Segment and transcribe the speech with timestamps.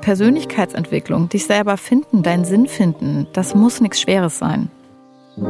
[0.00, 4.70] Persönlichkeitsentwicklung, dich selber finden, deinen Sinn finden, das muss nichts Schweres sein.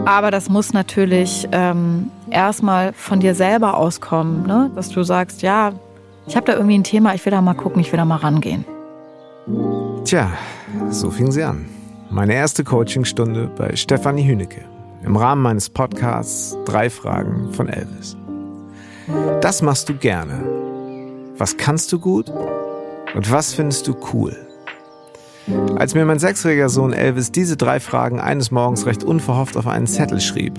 [0.06, 4.70] Aber das muss natürlich ähm, erstmal von dir selber auskommen, ne?
[4.74, 5.72] dass du sagst, ja,
[6.26, 8.16] ich habe da irgendwie ein Thema, ich will da mal gucken, ich will da mal
[8.16, 8.64] rangehen.
[10.04, 10.32] Tja,
[10.88, 11.68] so fing sie an.
[12.10, 14.62] Meine erste Coachingstunde bei Stefanie Hünecke
[15.02, 18.16] im Rahmen meines Podcasts Drei Fragen von Elvis.
[19.42, 20.44] Das machst du gerne.
[21.36, 22.32] Was kannst du gut?
[23.14, 24.36] Und was findest du cool?
[25.76, 29.86] Als mir mein sechsjähriger Sohn Elvis diese drei Fragen eines Morgens recht unverhofft auf einen
[29.86, 30.58] Zettel schrieb,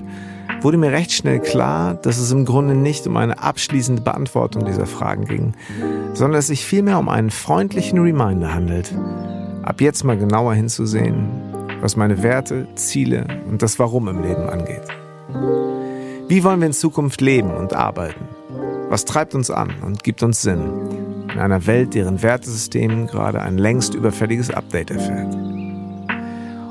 [0.62, 4.86] wurde mir recht schnell klar, dass es im Grunde nicht um eine abschließende Beantwortung dieser
[4.86, 5.54] Fragen ging,
[6.14, 8.94] sondern es sich vielmehr um einen freundlichen Reminder handelt,
[9.62, 11.28] ab jetzt mal genauer hinzusehen,
[11.80, 14.82] was meine Werte, Ziele und das Warum im Leben angeht.
[16.28, 18.28] Wie wollen wir in Zukunft leben und arbeiten?
[18.88, 20.95] Was treibt uns an und gibt uns Sinn?
[21.36, 25.36] In einer Welt, deren Wertesystem gerade ein längst überfälliges Update erfährt.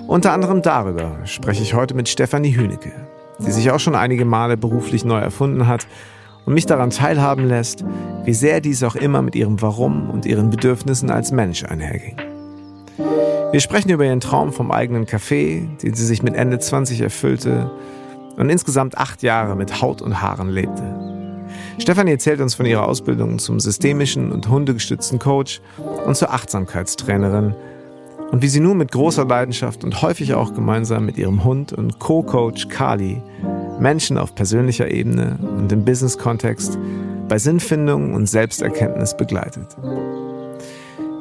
[0.07, 2.91] Unter anderem darüber spreche ich heute mit Stefanie Hünecke,
[3.37, 5.85] die sich auch schon einige Male beruflich neu erfunden hat
[6.47, 7.85] und mich daran teilhaben lässt,
[8.23, 12.17] wie sehr dies auch immer mit ihrem Warum und ihren Bedürfnissen als Mensch einherging.
[13.51, 17.69] Wir sprechen über ihren Traum vom eigenen Café, den sie sich mit Ende 20 erfüllte
[18.35, 21.04] und insgesamt acht Jahre mit Haut und Haaren lebte.
[21.77, 25.61] Stefanie erzählt uns von ihrer Ausbildung zum systemischen und hundegestützten Coach
[26.05, 27.53] und zur Achtsamkeitstrainerin
[28.31, 31.99] und wie sie nun mit großer Leidenschaft und häufig auch gemeinsam mit ihrem Hund und
[31.99, 33.21] Co-Coach Kali
[33.79, 36.77] Menschen auf persönlicher Ebene und im Business-Kontext
[37.27, 39.75] bei Sinnfindung und Selbsterkenntnis begleitet.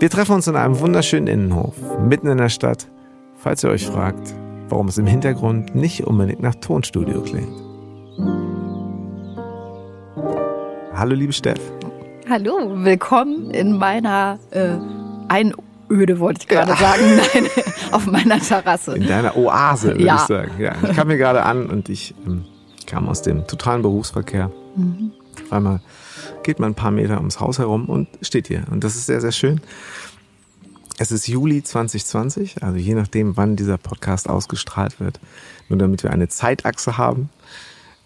[0.00, 1.74] Wir treffen uns in einem wunderschönen Innenhof,
[2.06, 2.88] mitten in der Stadt,
[3.36, 4.34] falls ihr euch fragt,
[4.68, 8.43] warum es im Hintergrund nicht unbedingt nach Tonstudio klingt.
[10.94, 11.58] Hallo, liebe Steff.
[12.28, 14.76] Hallo, willkommen in meiner äh,
[15.28, 17.02] Einöde, wollte ich gerade sagen.
[17.34, 17.46] Nein,
[17.92, 18.94] auf meiner Terrasse.
[18.96, 20.16] In deiner Oase, würde Ja.
[20.16, 20.50] ich sagen.
[20.58, 22.44] Ja, ich kam hier gerade an und ich ähm,
[22.86, 24.50] kam aus dem totalen Berufsverkehr.
[24.76, 25.12] Mhm.
[25.46, 25.80] Auf einmal
[26.42, 28.64] geht man ein paar Meter ums Haus herum und steht hier.
[28.70, 29.60] Und das ist sehr, sehr schön.
[30.96, 35.18] Es ist Juli 2020, also je nachdem, wann dieser Podcast ausgestrahlt wird,
[35.68, 37.30] nur damit wir eine Zeitachse haben.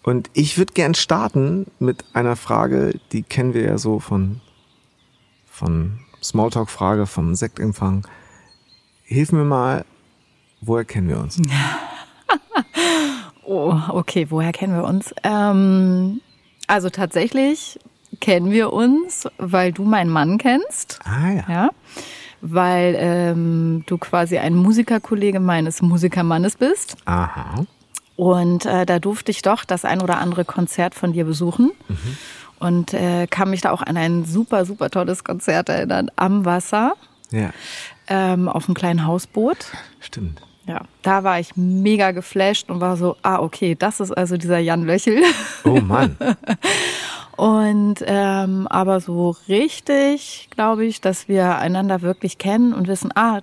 [0.03, 4.41] Und ich würde gern starten mit einer Frage, die kennen wir ja so von,
[5.45, 8.07] von Smalltalk-Frage, vom Sektempfang.
[9.03, 9.85] Hilf mir mal,
[10.61, 11.41] woher kennen wir uns?
[13.51, 15.11] Oh, okay, woher kennen wir uns?
[15.23, 16.21] Ähm,
[16.67, 17.79] also tatsächlich
[18.19, 20.99] kennen wir uns, weil du meinen Mann kennst.
[21.03, 21.43] Ah ja.
[21.49, 21.69] Ja.
[22.41, 26.95] Weil ähm, du quasi ein Musikerkollege meines Musikermannes bist.
[27.05, 27.65] Aha.
[28.19, 31.71] Und äh, da durfte ich doch das ein oder andere Konzert von dir besuchen.
[32.59, 36.11] Und äh, kann mich da auch an ein super, super tolles Konzert erinnern.
[36.17, 36.95] Am Wasser,
[37.31, 37.51] Ja,
[38.09, 39.57] ähm, auf einem kleinen Hausboot.
[40.01, 40.41] stimmt.
[40.67, 44.59] Ja, da war ich mega geflasht und war so, ah, okay, das ist also dieser
[44.59, 45.23] Jan Löchel.
[45.63, 46.17] Oh Mann.
[47.37, 53.39] Und ähm, aber so richtig, glaube ich, dass wir einander wirklich kennen und wissen, ah,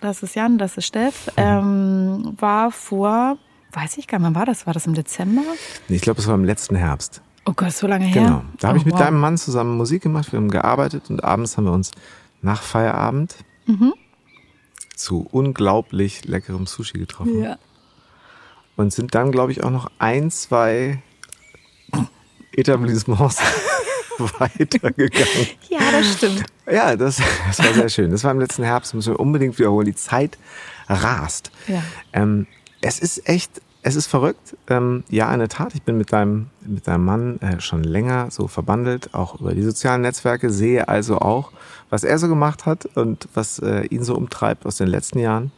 [0.00, 3.38] das ist Jan, das ist Steff, ähm, war vor,
[3.72, 4.66] weiß ich gar nicht, wann war das?
[4.66, 5.42] War das im Dezember?
[5.88, 7.22] Nee, Ich glaube, es war im letzten Herbst.
[7.46, 8.22] Oh Gott, so lange her.
[8.22, 8.42] Genau.
[8.58, 9.00] Da habe ich Oh, mit wow.
[9.00, 11.90] deinem Mann zusammen Musik gemacht, wir haben gearbeitet und abends haben wir uns
[12.42, 13.36] nach Feierabend
[13.66, 13.94] Mhm.
[14.96, 17.42] zu unglaublich leckerem Sushi getroffen.
[17.42, 17.58] Ja.
[18.76, 21.02] Und sind dann, glaube ich, auch noch ein, zwei
[22.52, 23.38] Etablissements
[24.38, 25.46] weitergegangen.
[25.68, 26.42] ja, das stimmt.
[26.70, 28.10] Ja, das, das war sehr schön.
[28.10, 29.86] Das war im letzten Herbst, müssen wir unbedingt wiederholen.
[29.86, 30.38] Die Zeit
[30.88, 31.50] rast.
[31.68, 31.82] Ja.
[32.12, 32.46] Ähm,
[32.82, 34.56] es ist echt, es ist verrückt.
[34.68, 38.30] Ähm, ja, in der Tat, ich bin mit deinem, mit deinem Mann äh, schon länger
[38.30, 41.52] so verbandelt, auch über die sozialen Netzwerke, sehe also auch,
[41.90, 45.52] was er so gemacht hat und was äh, ihn so umtreibt aus den letzten Jahren.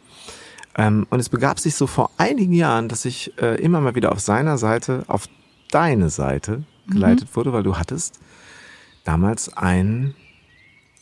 [0.76, 4.12] Ähm, und es begab sich so vor einigen Jahren, dass ich äh, immer mal wieder
[4.12, 5.28] auf seiner Seite, auf
[5.70, 8.18] deine Seite geleitet wurde, weil du hattest
[9.04, 10.14] damals ein,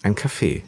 [0.02, 0.62] ein Café.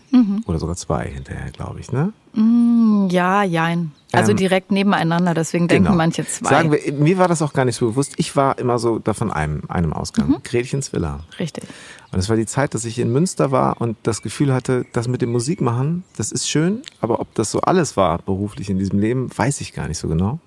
[0.46, 2.12] Oder sogar zwei hinterher, glaube ich, ne?
[2.34, 3.92] Mm, Ja, jein.
[4.12, 6.50] Also Ähm, direkt nebeneinander, deswegen denken manche zwei.
[6.50, 8.12] Sagen wir, mir war das auch gar nicht so bewusst.
[8.16, 10.28] Ich war immer so davon einem, einem Ausgang.
[10.28, 10.36] Mhm.
[10.44, 11.20] Gretchens Villa.
[11.38, 11.64] Richtig.
[12.12, 15.08] Und es war die Zeit, dass ich in Münster war und das Gefühl hatte, das
[15.08, 18.98] mit dem Musikmachen, das ist schön, aber ob das so alles war beruflich in diesem
[18.98, 20.38] Leben, weiß ich gar nicht so genau.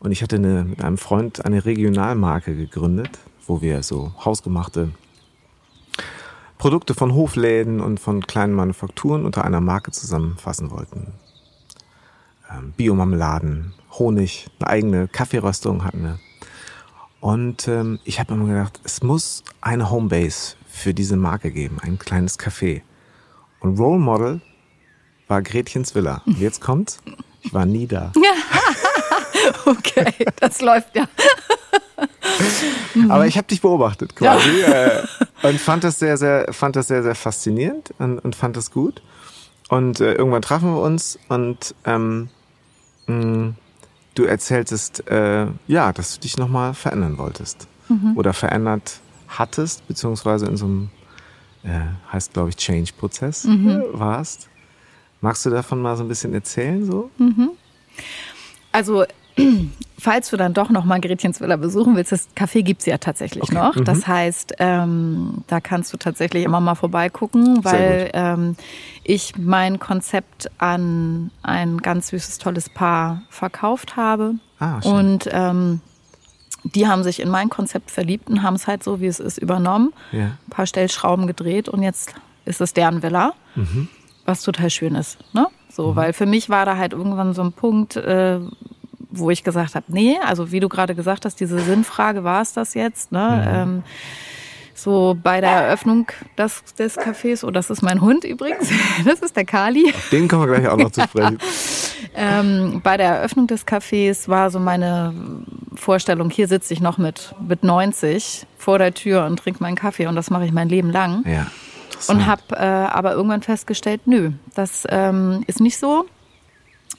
[0.00, 4.90] Und ich hatte eine, mit einem Freund eine Regionalmarke gegründet, wo wir so hausgemachte
[6.58, 11.14] Produkte von Hofläden und von kleinen Manufakturen unter einer Marke zusammenfassen wollten.
[12.50, 16.18] Ähm, Biomarmeladen, Honig, eine eigene Kaffeeröstung hatten wir.
[17.20, 21.98] Und ähm, ich habe immer gedacht, es muss eine Homebase für diese Marke geben, ein
[21.98, 22.82] kleines Café.
[23.60, 24.40] Und Role Model
[25.28, 26.22] war Gretchens Villa.
[26.26, 26.98] Und jetzt kommt,
[27.42, 28.12] ich war nie da.
[29.66, 31.06] okay, das läuft ja.
[33.08, 35.02] Aber ich habe dich beobachtet quasi ja.
[35.42, 39.02] und fand das sehr, sehr, fand das sehr, sehr faszinierend und, und fand das gut.
[39.68, 42.28] Und äh, irgendwann trafen wir uns und ähm,
[43.10, 43.54] mh,
[44.14, 48.16] du erzähltest, äh, ja, dass du dich nochmal verändern wolltest mhm.
[48.16, 50.90] oder verändert hattest, beziehungsweise in so einem,
[51.62, 51.80] äh,
[52.12, 53.82] heißt glaube ich, Change-Prozess mhm.
[53.92, 54.48] warst.
[55.20, 57.10] Magst du davon mal so ein bisschen erzählen so?
[57.18, 57.50] Mhm.
[58.72, 59.04] Also
[59.98, 62.98] falls du dann doch noch mal Gretchens Villa besuchen willst, das Café gibt es ja
[62.98, 63.54] tatsächlich okay.
[63.54, 63.76] noch.
[63.76, 63.84] Mhm.
[63.84, 68.56] Das heißt, ähm, da kannst du tatsächlich immer mal vorbeigucken, weil ähm,
[69.04, 74.34] ich mein Konzept an ein ganz süßes, tolles Paar verkauft habe.
[74.58, 74.92] Ah, schön.
[74.92, 75.80] Und ähm,
[76.64, 79.38] die haben sich in mein Konzept verliebt und haben es halt so, wie es ist,
[79.38, 79.92] übernommen.
[80.12, 80.24] Ja.
[80.26, 83.32] Ein paar Stellschrauben gedreht und jetzt ist es deren Villa.
[83.54, 83.88] Mhm.
[84.24, 85.18] Was total schön ist.
[85.32, 85.46] Ne?
[85.70, 85.96] So, mhm.
[85.96, 88.40] weil für mich war da halt irgendwann so ein Punkt, äh,
[89.10, 92.52] wo ich gesagt habe, nee, also wie du gerade gesagt hast, diese Sinnfrage, war es
[92.52, 93.12] das jetzt?
[93.12, 93.18] Ne?
[93.20, 93.54] Mhm.
[93.54, 93.82] Ähm,
[94.74, 96.06] so bei der Eröffnung
[96.38, 98.70] des, des Cafés, oh, das ist mein Hund übrigens,
[99.04, 99.92] das ist der Kali.
[99.94, 101.38] Auf den kommen wir gleich auch noch zu sprechen.
[102.14, 105.14] ähm, bei der Eröffnung des Cafés war so meine
[105.74, 110.06] Vorstellung, hier sitze ich noch mit, mit 90 vor der Tür und trinke meinen Kaffee
[110.06, 111.24] und das mache ich mein Leben lang.
[111.26, 111.46] Ja.
[112.08, 116.06] Und habe äh, aber irgendwann festgestellt, nö, das ähm, ist nicht so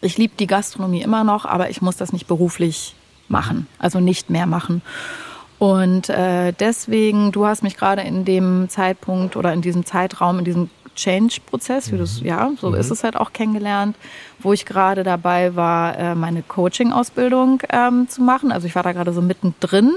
[0.02, 2.96] ich liebe die Gastronomie immer noch, aber ich muss das nicht beruflich
[3.28, 4.82] machen, also nicht mehr machen.
[5.60, 10.46] Und äh, deswegen, du hast mich gerade in dem Zeitpunkt oder in diesem Zeitraum, in
[10.46, 12.28] diesem Change-Prozess, wie du es, mhm.
[12.28, 12.76] ja, so mhm.
[12.76, 13.96] ist es halt auch kennengelernt,
[14.40, 18.52] wo ich gerade dabei war, äh, meine Coaching-Ausbildung ähm, zu machen.
[18.52, 19.92] Also ich war da gerade so mittendrin.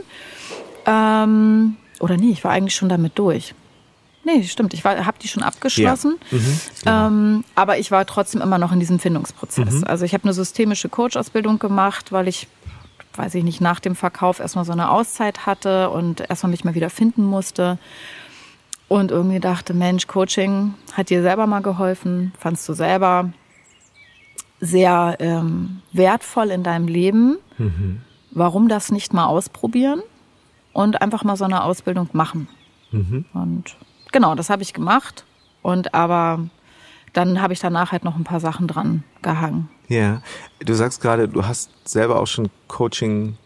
[0.86, 3.54] Ähm, oder nee, ich war eigentlich schon damit durch.
[4.24, 4.72] Nee, stimmt.
[4.74, 6.16] Ich habe die schon abgeschlossen.
[6.30, 6.38] Ja.
[6.38, 7.06] Mhm, genau.
[7.06, 9.80] ähm, aber ich war trotzdem immer noch in diesem Findungsprozess.
[9.80, 9.84] Mhm.
[9.84, 12.48] Also ich habe eine systemische Coach-Ausbildung gemacht, weil ich,
[13.16, 16.74] weiß ich nicht, nach dem Verkauf erstmal so eine Auszeit hatte und erstmal mich mal
[16.74, 17.78] wieder finden musste.
[18.88, 23.30] Und irgendwie dachte, Mensch, Coaching hat dir selber mal geholfen, fandst du selber
[24.60, 27.38] sehr ähm, wertvoll in deinem Leben.
[27.58, 28.00] Mhm.
[28.30, 30.02] Warum das nicht mal ausprobieren
[30.72, 32.48] und einfach mal so eine Ausbildung machen?
[32.90, 33.24] Mhm.
[33.32, 33.76] Und
[34.14, 35.24] genau, das habe ich gemacht.
[35.60, 36.46] Und aber
[37.12, 39.68] dann habe ich danach halt noch ein paar Sachen dran gehangen.
[39.88, 40.22] Ja,
[40.60, 43.36] du sagst gerade, du hast selber auch schon Coaching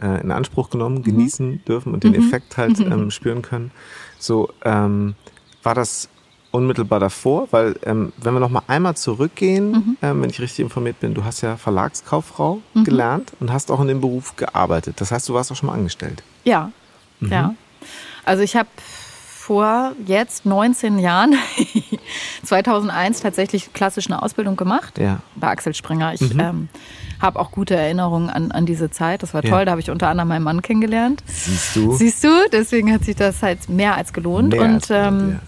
[0.00, 1.02] äh, in Anspruch genommen, mhm.
[1.02, 2.26] genießen dürfen und den mhm.
[2.26, 3.72] Effekt halt ähm, spüren können.
[4.18, 5.14] So, ähm,
[5.62, 6.08] war das
[6.52, 7.48] unmittelbar davor?
[7.50, 9.96] Weil, ähm, wenn wir noch mal einmal zurückgehen, mhm.
[10.02, 12.84] ähm, wenn ich richtig informiert bin, du hast ja Verlagskauffrau mhm.
[12.84, 15.00] gelernt und hast auch in dem Beruf gearbeitet.
[15.00, 16.22] Das heißt, du warst auch schon mal angestellt.
[16.44, 16.70] Ja,
[17.20, 17.54] ja.
[18.24, 18.68] Also ich habe
[19.42, 21.34] vor jetzt 19 Jahren,
[22.44, 25.18] 2001 tatsächlich klassisch eine Ausbildung gemacht ja.
[25.34, 26.14] bei Axel Springer.
[26.14, 26.40] Ich mhm.
[26.40, 26.68] ähm,
[27.20, 29.24] habe auch gute Erinnerungen an, an diese Zeit.
[29.24, 29.58] Das war toll.
[29.58, 29.64] Ja.
[29.64, 31.24] Da habe ich unter anderem meinen Mann kennengelernt.
[31.26, 31.92] Siehst du?
[31.92, 32.28] Siehst du?
[32.52, 34.50] Deswegen hat sich das halt mehr als gelohnt.
[34.50, 35.40] Mehr und als ähm,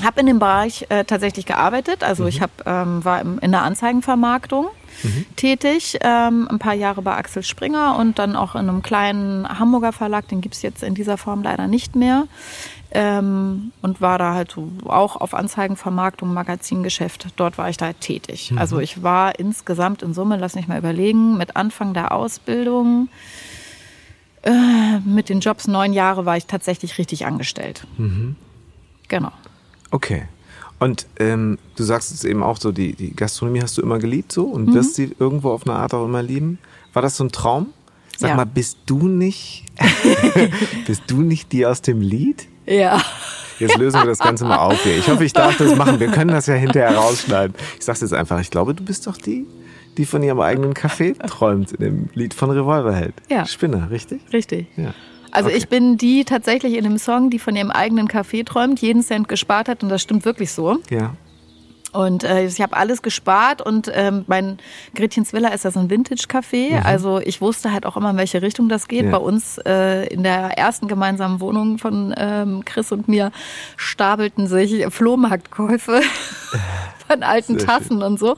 [0.00, 0.06] ja.
[0.06, 2.02] habe in dem Bereich äh, tatsächlich gearbeitet.
[2.02, 2.30] Also mhm.
[2.30, 4.66] ich hab, ähm, war im, in der Anzeigenvermarktung.
[5.02, 5.24] Mhm.
[5.36, 9.92] tätig, ähm, ein paar Jahre bei Axel Springer und dann auch in einem kleinen Hamburger
[9.92, 12.26] Verlag, den gibt es jetzt in dieser Form leider nicht mehr
[12.92, 17.28] ähm, und war da halt auch auf Anzeigenvermarktung, Magazingeschäft.
[17.36, 18.50] Dort war ich da tätig.
[18.50, 18.58] Mhm.
[18.58, 23.08] Also ich war insgesamt in Summe, lass mich mal überlegen, mit Anfang der Ausbildung,
[24.42, 27.86] äh, mit den Jobs neun Jahre war ich tatsächlich richtig angestellt.
[27.98, 28.36] Mhm.
[29.08, 29.32] Genau.
[29.90, 30.24] Okay.
[30.78, 34.32] Und ähm, du sagst es eben auch so, die, die Gastronomie hast du immer geliebt
[34.32, 34.74] so und mhm.
[34.74, 36.58] wirst sie irgendwo auf eine Art auch immer lieben.
[36.94, 37.66] War das so ein Traum?
[38.16, 38.36] Sag ja.
[38.36, 39.64] mal, bist du nicht,
[40.86, 42.48] bist du nicht die aus dem Lied?
[42.70, 43.00] Ja.
[43.58, 44.96] Jetzt lösen wir das Ganze mal auf hier.
[44.96, 46.00] Ich hoffe, ich darf das machen.
[46.00, 47.54] Wir können das ja hinterher rausschneiden.
[47.78, 48.40] Ich sag's jetzt einfach.
[48.40, 49.46] Ich glaube, du bist doch die,
[49.98, 53.14] die von ihrem eigenen Café träumt in dem Lied von Revolverheld.
[53.28, 53.44] Ja.
[53.44, 54.22] Spinner, richtig?
[54.32, 54.68] Richtig.
[54.76, 54.94] Ja.
[55.30, 55.58] Also okay.
[55.58, 59.28] ich bin die tatsächlich in dem Song, die von ihrem eigenen Café träumt, jeden Cent
[59.28, 60.78] gespart hat und das stimmt wirklich so.
[60.88, 61.14] Ja.
[61.92, 64.58] Und äh, ich habe alles gespart und ähm, mein
[64.94, 66.78] Gretchens Villa ist ja so ein Vintage-Café.
[66.78, 66.86] Mhm.
[66.86, 69.06] Also ich wusste halt auch immer, in welche Richtung das geht.
[69.06, 69.10] Ja.
[69.10, 73.32] Bei uns äh, in der ersten gemeinsamen Wohnung von ähm, Chris und mir
[73.76, 76.00] stapelten sich Flohmarktkäufe
[77.08, 78.02] von alten Sehr Tassen schön.
[78.02, 78.36] und so.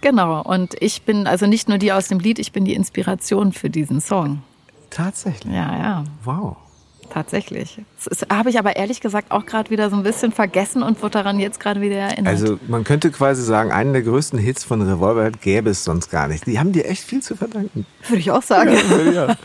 [0.00, 0.42] Genau.
[0.42, 3.70] Und ich bin also nicht nur die aus dem Lied, ich bin die Inspiration für
[3.70, 4.42] diesen Song.
[4.90, 5.52] Tatsächlich.
[5.52, 6.04] Ja, ja.
[6.24, 6.56] Wow.
[7.10, 7.80] Tatsächlich.
[8.04, 11.12] Das habe ich aber ehrlich gesagt auch gerade wieder so ein bisschen vergessen und wurde
[11.12, 12.26] daran jetzt gerade wieder erinnert.
[12.26, 16.28] Also man könnte quasi sagen, einen der größten Hits von Revolverhead gäbe es sonst gar
[16.28, 16.46] nicht.
[16.46, 17.86] Die haben dir echt viel zu verdanken.
[18.06, 18.76] Würde ich auch sagen.
[18.90, 19.36] Ja, ja.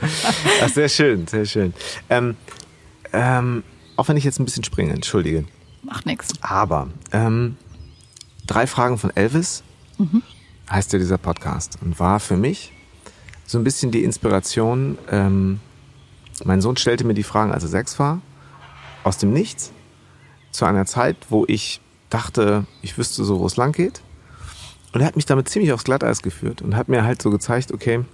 [0.61, 1.73] Ach, sehr schön, sehr schön.
[2.09, 2.35] Ähm,
[3.13, 3.63] ähm,
[3.95, 5.45] auch wenn ich jetzt ein bisschen springe, entschuldige.
[5.83, 6.33] Macht nichts.
[6.41, 7.57] Aber ähm,
[8.45, 9.63] Drei Fragen von Elvis
[9.97, 10.21] mhm.
[10.69, 12.73] heißt ja dieser Podcast und war für mich
[13.45, 14.97] so ein bisschen die Inspiration.
[16.43, 18.21] Mein Sohn stellte mir die Fragen, als er sechs war,
[19.03, 19.71] aus dem Nichts,
[20.51, 24.01] zu einer Zeit, wo ich dachte, ich wüsste so, wo es lang geht.
[24.93, 27.71] Und er hat mich damit ziemlich aufs Glatteis geführt und hat mir halt so gezeigt,
[27.71, 28.05] okay,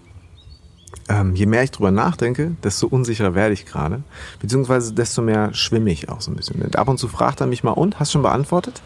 [1.09, 4.03] ähm, je mehr ich drüber nachdenke, desto unsicherer werde ich gerade.
[4.39, 6.61] Beziehungsweise desto mehr schwimme ich auch so ein bisschen.
[6.61, 8.81] Und ab und zu fragt er mich mal, und, hast schon beantwortet?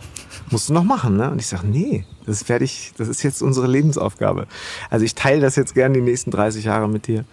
[0.50, 1.30] Musst du noch machen, ne?
[1.30, 4.48] Und ich sage, nee, das werde ich, das ist jetzt unsere Lebensaufgabe.
[4.90, 7.26] Also ich teile das jetzt gerne die nächsten 30 Jahre mit dir.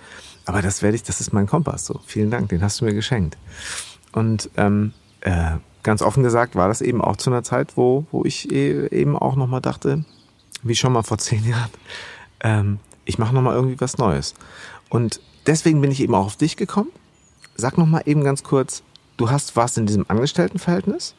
[0.50, 1.84] Aber das werde ich, das ist mein Kompass.
[1.84, 3.38] So, vielen Dank, den hast du mir geschenkt.
[4.10, 5.52] Und ähm, äh,
[5.84, 9.16] ganz offen gesagt war das eben auch zu einer Zeit, wo, wo ich e, eben
[9.16, 10.04] auch nochmal dachte,
[10.64, 11.70] wie schon mal vor zehn Jahren,
[12.40, 14.34] ähm, ich mache nochmal irgendwie was Neues.
[14.88, 16.90] Und deswegen bin ich eben auch auf dich gekommen.
[17.54, 18.82] Sag nochmal eben ganz kurz,
[19.18, 21.14] du hast, warst in diesem Angestelltenverhältnis.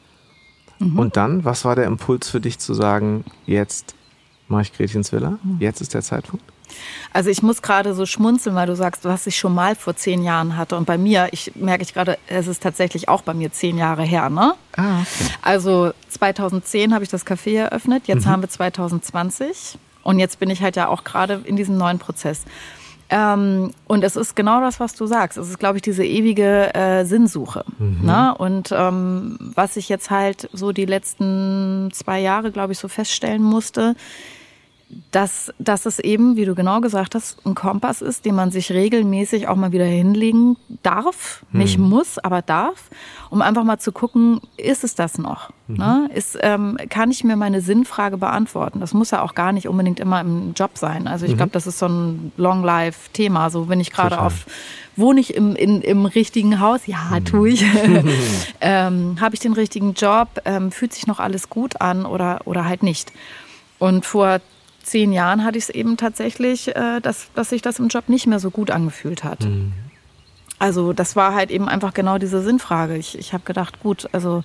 [0.78, 0.98] Mhm.
[0.98, 3.94] Und dann, was war der Impuls für dich zu sagen, jetzt
[4.48, 5.56] mache ich Gretchens Villa, mhm.
[5.58, 6.44] jetzt ist der Zeitpunkt?
[7.12, 10.22] Also ich muss gerade so schmunzeln, weil du sagst, was ich schon mal vor zehn
[10.22, 10.76] Jahren hatte.
[10.76, 14.02] Und bei mir, ich merke ich gerade, es ist tatsächlich auch bei mir zehn Jahre
[14.02, 14.30] her.
[14.30, 14.54] Ne?
[14.76, 15.30] Ah, okay.
[15.42, 18.30] Also 2010 habe ich das Café eröffnet, jetzt mhm.
[18.30, 19.78] haben wir 2020.
[20.02, 22.44] Und jetzt bin ich halt ja auch gerade in diesem neuen Prozess.
[23.12, 25.36] Ähm, und es ist genau das, was du sagst.
[25.36, 27.62] Es ist, glaube ich, diese ewige äh, Sinnsuche.
[27.78, 28.06] Mhm.
[28.06, 28.34] Ne?
[28.36, 33.42] Und ähm, was ich jetzt halt so die letzten zwei Jahre, glaube ich, so feststellen
[33.42, 33.96] musste,
[35.10, 38.72] dass, dass es eben, wie du genau gesagt hast, ein Kompass ist, den man sich
[38.72, 41.60] regelmäßig auch mal wieder hinlegen darf, mhm.
[41.60, 42.90] nicht muss, aber darf,
[43.30, 45.50] um einfach mal zu gucken, ist es das noch?
[45.68, 45.76] Mhm.
[45.76, 46.10] Ne?
[46.14, 48.80] Ist, ähm, kann ich mir meine Sinnfrage beantworten?
[48.80, 51.06] Das muss ja auch gar nicht unbedingt immer im Job sein.
[51.06, 51.36] Also ich mhm.
[51.38, 53.50] glaube, das ist so ein Long-Life-Thema.
[53.50, 54.46] So wenn ich gerade auf,
[54.96, 56.86] wohne ich im, in, im richtigen Haus?
[56.86, 57.24] Ja, mhm.
[57.24, 57.64] tue ich.
[58.60, 60.28] ähm, Habe ich den richtigen Job?
[60.44, 63.12] Ähm, fühlt sich noch alles gut an oder, oder halt nicht?
[63.78, 64.40] Und vor
[64.82, 68.26] zehn Jahren hatte ich es eben tatsächlich, äh, dass, dass sich das im Job nicht
[68.26, 69.44] mehr so gut angefühlt hat.
[69.44, 69.72] Mhm.
[70.58, 72.96] Also das war halt eben einfach genau diese Sinnfrage.
[72.96, 74.42] Ich, ich habe gedacht, gut, also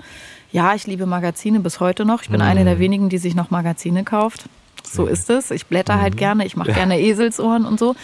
[0.52, 2.24] ja, ich liebe Magazine bis heute noch.
[2.24, 2.48] Ich bin mhm.
[2.48, 4.46] eine der wenigen, die sich noch Magazine kauft.
[4.84, 5.10] So mhm.
[5.10, 5.52] ist es.
[5.52, 6.20] Ich blätter halt mhm.
[6.20, 6.76] gerne, ich mache ja.
[6.76, 7.96] gerne Eselsohren und so.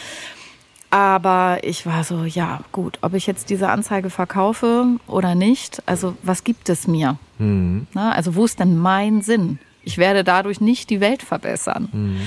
[0.91, 6.15] Aber ich war so, ja, gut, ob ich jetzt diese Anzeige verkaufe oder nicht, also
[6.21, 7.17] was gibt es mir?
[7.39, 7.87] Mhm.
[7.93, 9.57] Na, also wo ist denn mein Sinn?
[9.83, 11.89] Ich werde dadurch nicht die Welt verbessern.
[11.91, 12.21] Mhm.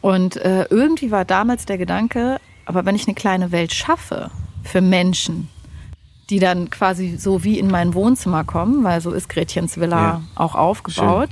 [0.00, 4.30] Und äh, irgendwie war damals der Gedanke, aber wenn ich eine kleine Welt schaffe
[4.62, 5.48] für Menschen,
[6.30, 10.22] die dann quasi so wie in mein Wohnzimmer kommen, weil so ist Gretchens Villa ja.
[10.34, 11.30] auch aufgebaut,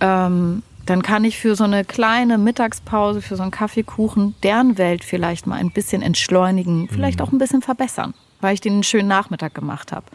[0.00, 5.04] ähm, dann kann ich für so eine kleine Mittagspause, für so einen Kaffeekuchen, deren Welt
[5.04, 7.24] vielleicht mal ein bisschen entschleunigen, vielleicht mhm.
[7.24, 10.06] auch ein bisschen verbessern, weil ich den einen schönen Nachmittag gemacht habe.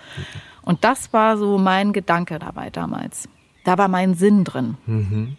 [0.62, 3.27] Und das war so mein Gedanke dabei damals.
[3.63, 4.78] Da war mein Sinn drin.
[4.86, 5.38] Mhm.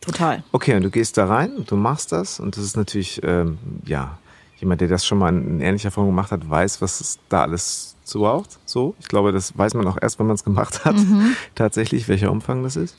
[0.00, 0.42] Total.
[0.52, 4.18] Okay, und du gehst da rein, du machst das und das ist natürlich, ähm, ja,
[4.56, 7.96] jemand, der das schon mal in ähnlicher Form gemacht hat, weiß, was es da alles
[8.04, 8.58] zu braucht.
[8.64, 11.36] So, ich glaube, das weiß man auch erst, wenn man es gemacht hat, mhm.
[11.54, 12.96] tatsächlich, welcher Umfang das ist.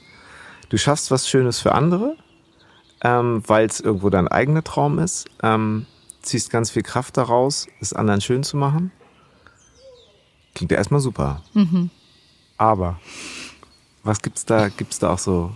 [0.69, 2.15] Du schaffst was Schönes für andere,
[3.03, 5.25] ähm, weil es irgendwo dein eigener Traum ist.
[5.41, 5.86] Ähm,
[6.22, 8.91] ziehst ganz viel Kraft daraus, es anderen schön zu machen.
[10.55, 11.41] Klingt ja erstmal super.
[11.53, 11.89] Mhm.
[12.57, 13.00] Aber
[14.03, 14.69] was gibt's da?
[14.69, 15.51] Gibt's da auch so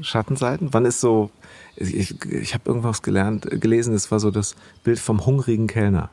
[0.00, 0.68] Schattenseiten?
[0.72, 1.30] Wann ist so?
[1.76, 3.92] Ich, ich habe irgendwas gelernt, gelesen.
[3.92, 6.10] Das war so das Bild vom hungrigen Kellner.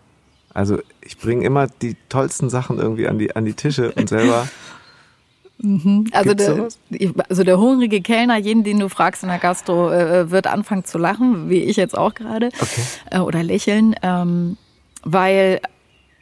[0.53, 4.47] Also ich bringe immer die tollsten Sachen irgendwie an die an die Tische und selber.
[5.59, 6.07] Mhm.
[6.11, 6.67] Also, der,
[7.29, 10.97] also der hungrige Kellner, jeden, den du fragst in der Gastro, äh, wird anfangen zu
[10.97, 12.81] lachen, wie ich jetzt auch gerade, okay.
[13.11, 14.57] äh, oder lächeln, ähm,
[15.03, 15.61] weil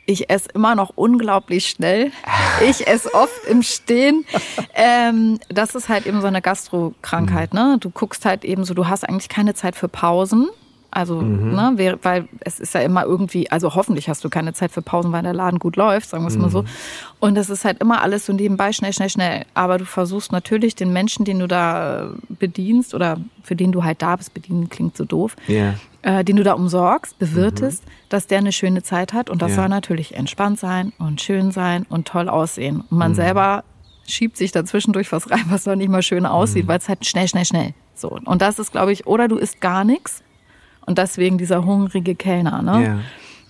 [0.05, 2.12] ich esse immer noch unglaublich schnell.
[2.63, 4.24] Ich esse oft im Stehen.
[4.75, 7.55] Ähm, das ist halt eben so eine Gastrokrankheit.
[7.55, 7.77] Ne?
[7.79, 10.50] Du guckst halt eben so, du hast eigentlich keine Zeit für Pausen.
[10.91, 11.53] Also, mhm.
[11.53, 15.13] ne, weil es ist ja immer irgendwie, also hoffentlich hast du keine Zeit für Pausen,
[15.13, 16.41] weil der Laden gut läuft, sagen wir es mhm.
[16.41, 16.63] mal so.
[16.63, 16.67] Mhm.
[17.22, 19.46] Und es ist halt immer alles so nebenbei, schnell, schnell, schnell.
[19.53, 24.01] Aber du versuchst natürlich den Menschen, den du da bedienst oder für den du halt
[24.01, 25.75] da bist, bedienen klingt so doof, yeah.
[26.03, 27.91] Äh, den du da umsorgst, bewirtest, mhm.
[28.10, 29.29] dass der eine schöne Zeit hat.
[29.29, 29.62] Und das yeah.
[29.62, 32.84] soll natürlich entspannt sein und schön sein und toll aussehen.
[32.89, 33.15] Und man mhm.
[33.15, 33.63] selber
[34.08, 36.70] schiebt sich dazwischendurch was rein, was doch nicht mal schön aussieht, mhm.
[36.70, 37.74] weil es halt schnell, schnell, schnell.
[37.93, 38.10] So.
[38.25, 40.24] Und das ist, glaube ich, oder du isst gar nichts
[40.86, 42.84] und deswegen dieser hungrige Kellner, ne?
[42.84, 43.00] Ja.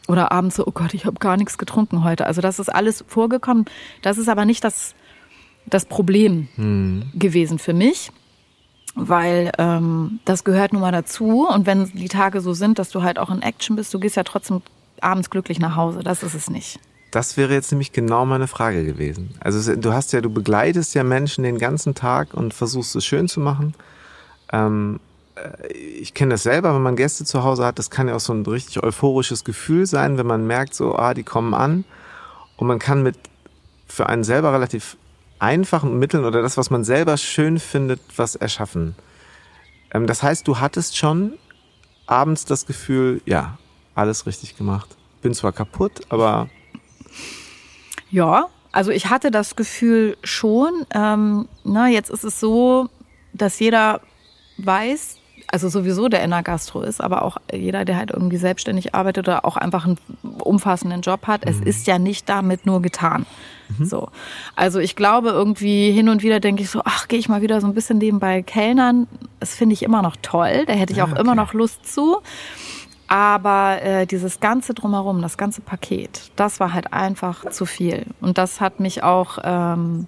[0.08, 2.26] Oder abends so, oh Gott, ich habe gar nichts getrunken heute.
[2.26, 3.66] Also das ist alles vorgekommen.
[4.02, 4.94] Das ist aber nicht das,
[5.68, 7.04] das Problem hm.
[7.14, 8.12] gewesen für mich,
[8.96, 11.48] weil ähm, das gehört nun mal dazu.
[11.48, 14.16] Und wenn die Tage so sind, dass du halt auch in Action bist, du gehst
[14.16, 14.62] ja trotzdem
[15.00, 16.00] abends glücklich nach Hause.
[16.04, 16.80] Das ist es nicht.
[17.12, 19.36] Das wäre jetzt nämlich genau meine Frage gewesen.
[19.42, 23.28] Also du hast ja, du begleitest ja Menschen den ganzen Tag und versuchst es schön
[23.28, 23.74] zu machen.
[24.54, 25.00] Ähm,
[25.36, 28.22] äh, ich kenne das selber, wenn man Gäste zu Hause hat, das kann ja auch
[28.22, 31.84] so ein richtig euphorisches Gefühl sein, wenn man merkt, so, ah, die kommen an
[32.56, 33.18] und man kann mit
[33.88, 34.96] für einen selber relativ
[35.42, 38.96] einfachen Mitteln oder das, was man selber schön findet, was erschaffen.
[39.94, 41.34] Ähm, das heißt, du hattest schon
[42.06, 43.58] abends das Gefühl, ja,
[43.96, 44.98] alles richtig gemacht.
[45.22, 46.50] Bin zwar kaputt, aber.
[48.10, 50.86] Ja, also ich hatte das Gefühl schon.
[50.94, 52.90] Ähm, na, jetzt ist es so,
[53.34, 54.02] dass jeder
[54.58, 55.18] weiß,
[55.52, 59.28] also sowieso der in der Gastro ist, aber auch jeder, der halt irgendwie selbstständig arbeitet
[59.28, 59.98] oder auch einfach einen
[60.40, 61.52] umfassenden Job hat, mhm.
[61.52, 63.26] es ist ja nicht damit nur getan.
[63.78, 63.86] Mhm.
[63.86, 64.10] So.
[64.56, 67.62] Also ich glaube irgendwie hin und wieder denke ich so, ach, gehe ich mal wieder
[67.62, 69.08] so ein bisschen nebenbei Kellnern.
[69.40, 70.66] Das finde ich immer noch toll.
[70.66, 71.22] Da hätte ich auch ah, okay.
[71.22, 72.22] immer noch Lust zu.
[73.08, 78.06] Aber äh, dieses ganze drumherum, das ganze Paket, das war halt einfach zu viel.
[78.22, 80.08] Und das hat mich auch ähm,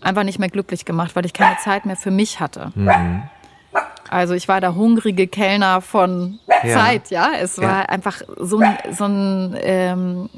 [0.00, 2.70] einfach nicht mehr glücklich gemacht, weil ich keine Zeit mehr für mich hatte.
[2.76, 3.24] Mhm.
[4.10, 6.74] Also ich war der hungrige Kellner von ja.
[6.74, 7.30] Zeit, ja.
[7.40, 7.88] Es war ja.
[7.88, 10.30] einfach so ein, so ein, ähm,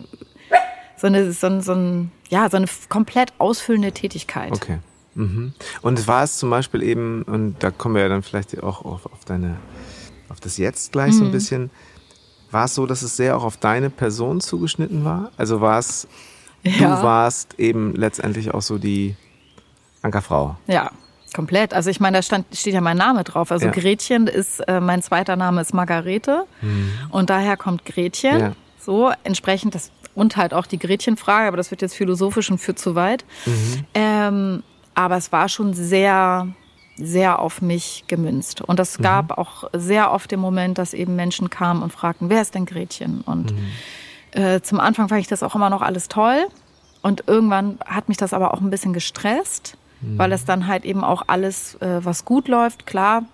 [0.97, 4.53] so eine, so ein, so ein, ja, so eine komplett ausfüllende Tätigkeit.
[4.53, 4.79] Okay.
[5.15, 5.53] Mhm.
[5.83, 9.07] Und war es zum Beispiel eben, und da kommen wir ja dann vielleicht auch auf,
[9.07, 9.57] auf deine,
[10.29, 11.17] auf das Jetzt gleich mhm.
[11.17, 11.33] so ein mhm.
[11.33, 11.71] bisschen,
[12.51, 15.31] war es so, dass es sehr auch auf deine Person zugeschnitten war?
[15.37, 16.09] Also war es,
[16.63, 16.97] ja.
[16.97, 19.17] du warst eben letztendlich auch so die
[20.03, 20.57] Ankerfrau.
[20.67, 20.91] Ja,
[21.35, 21.75] Komplett.
[21.75, 23.53] Also ich meine, da stand, steht ja mein Name drauf.
[23.53, 23.73] Also ja.
[23.73, 26.93] Gretchen ist, äh, mein zweiter Name ist Margarete mhm.
[27.11, 28.41] und daher kommt Gretchen.
[28.41, 28.53] Ja.
[28.79, 32.79] So, entsprechend das und halt auch die Gretchenfrage, aber das wird jetzt philosophisch und führt
[32.79, 33.25] zu weit.
[33.47, 33.85] Mhm.
[33.95, 34.63] Ähm,
[34.95, 36.49] aber es war schon sehr,
[36.97, 38.61] sehr auf mich gemünzt.
[38.61, 39.03] Und es mhm.
[39.03, 42.67] gab auch sehr oft den Moment, dass eben Menschen kamen und fragten, wer ist denn
[42.67, 43.21] Gretchen?
[43.23, 44.41] Und mhm.
[44.43, 46.47] äh, zum Anfang fand ich das auch immer noch alles toll.
[47.03, 50.19] Und irgendwann hat mich das aber auch ein bisschen gestresst mhm.
[50.19, 53.25] weil es dann halt eben auch alles, äh, was gut läuft, klar,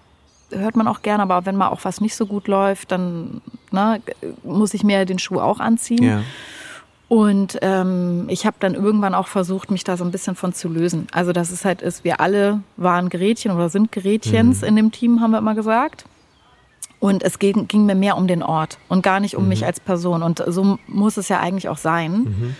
[0.51, 3.41] hört man auch gerne, aber wenn mal auch was nicht so gut läuft, dann
[3.71, 4.01] ne,
[4.45, 6.03] muss ich mir den Schuh auch anziehen.
[6.03, 6.23] Ja.
[7.09, 10.69] Und ähm, ich habe dann irgendwann auch versucht, mich da so ein bisschen von zu
[10.69, 11.07] lösen.
[11.13, 14.69] Also dass es halt ist, wir alle waren Gerätchen oder sind Gerätchens mhm.
[14.69, 16.05] in dem Team, haben wir immer gesagt.
[16.99, 19.51] Und es ging, ging, mir mehr um den Ort und gar nicht um mhm.
[19.51, 20.23] mich als Person.
[20.23, 22.57] Und so muss es ja eigentlich auch sein, mhm.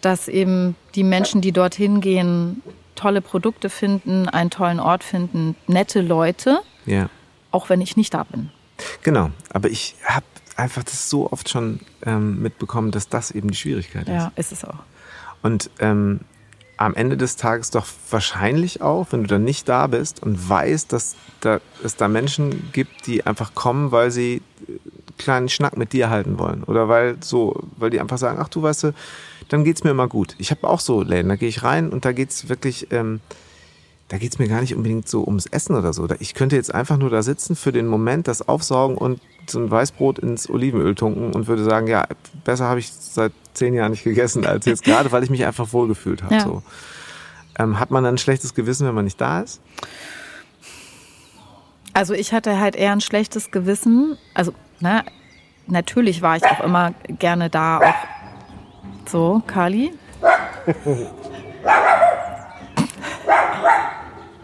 [0.00, 2.62] dass eben die Menschen, die dorthin gehen,
[2.98, 7.08] tolle Produkte finden, einen tollen Ort finden, nette Leute, ja.
[7.50, 8.50] auch wenn ich nicht da bin.
[9.02, 13.56] Genau, aber ich habe einfach das so oft schon ähm, mitbekommen, dass das eben die
[13.56, 14.14] Schwierigkeit ist.
[14.14, 14.78] Ja, ist es auch.
[15.42, 16.20] Und ähm,
[16.76, 20.92] am Ende des Tages doch wahrscheinlich auch, wenn du dann nicht da bist und weißt,
[20.92, 24.78] dass da, es da Menschen gibt, die einfach kommen, weil sie einen
[25.18, 26.62] kleinen Schnack mit dir halten wollen.
[26.64, 28.92] Oder weil so, weil die einfach sagen, ach du weißt du,
[29.48, 30.34] dann geht's mir immer gut.
[30.38, 33.20] Ich habe auch so Läden, da gehe ich rein und da geht's wirklich, ähm,
[34.08, 36.06] da geht's mir gar nicht unbedingt so ums Essen oder so.
[36.20, 39.70] Ich könnte jetzt einfach nur da sitzen, für den Moment das aufsaugen und so ein
[39.70, 42.06] Weißbrot ins Olivenöl tunken und würde sagen, ja,
[42.44, 45.72] besser habe ich seit zehn Jahren nicht gegessen als jetzt gerade, weil ich mich einfach
[45.72, 46.34] wohlgefühlt habe.
[46.34, 46.40] Ja.
[46.44, 46.62] So.
[47.58, 49.60] Ähm, hat man dann ein schlechtes Gewissen, wenn man nicht da ist?
[51.94, 54.16] Also ich hatte halt eher ein schlechtes Gewissen.
[54.34, 55.04] Also, na,
[55.66, 58.17] natürlich war ich auch immer gerne da, auch
[59.08, 59.92] so, Kali?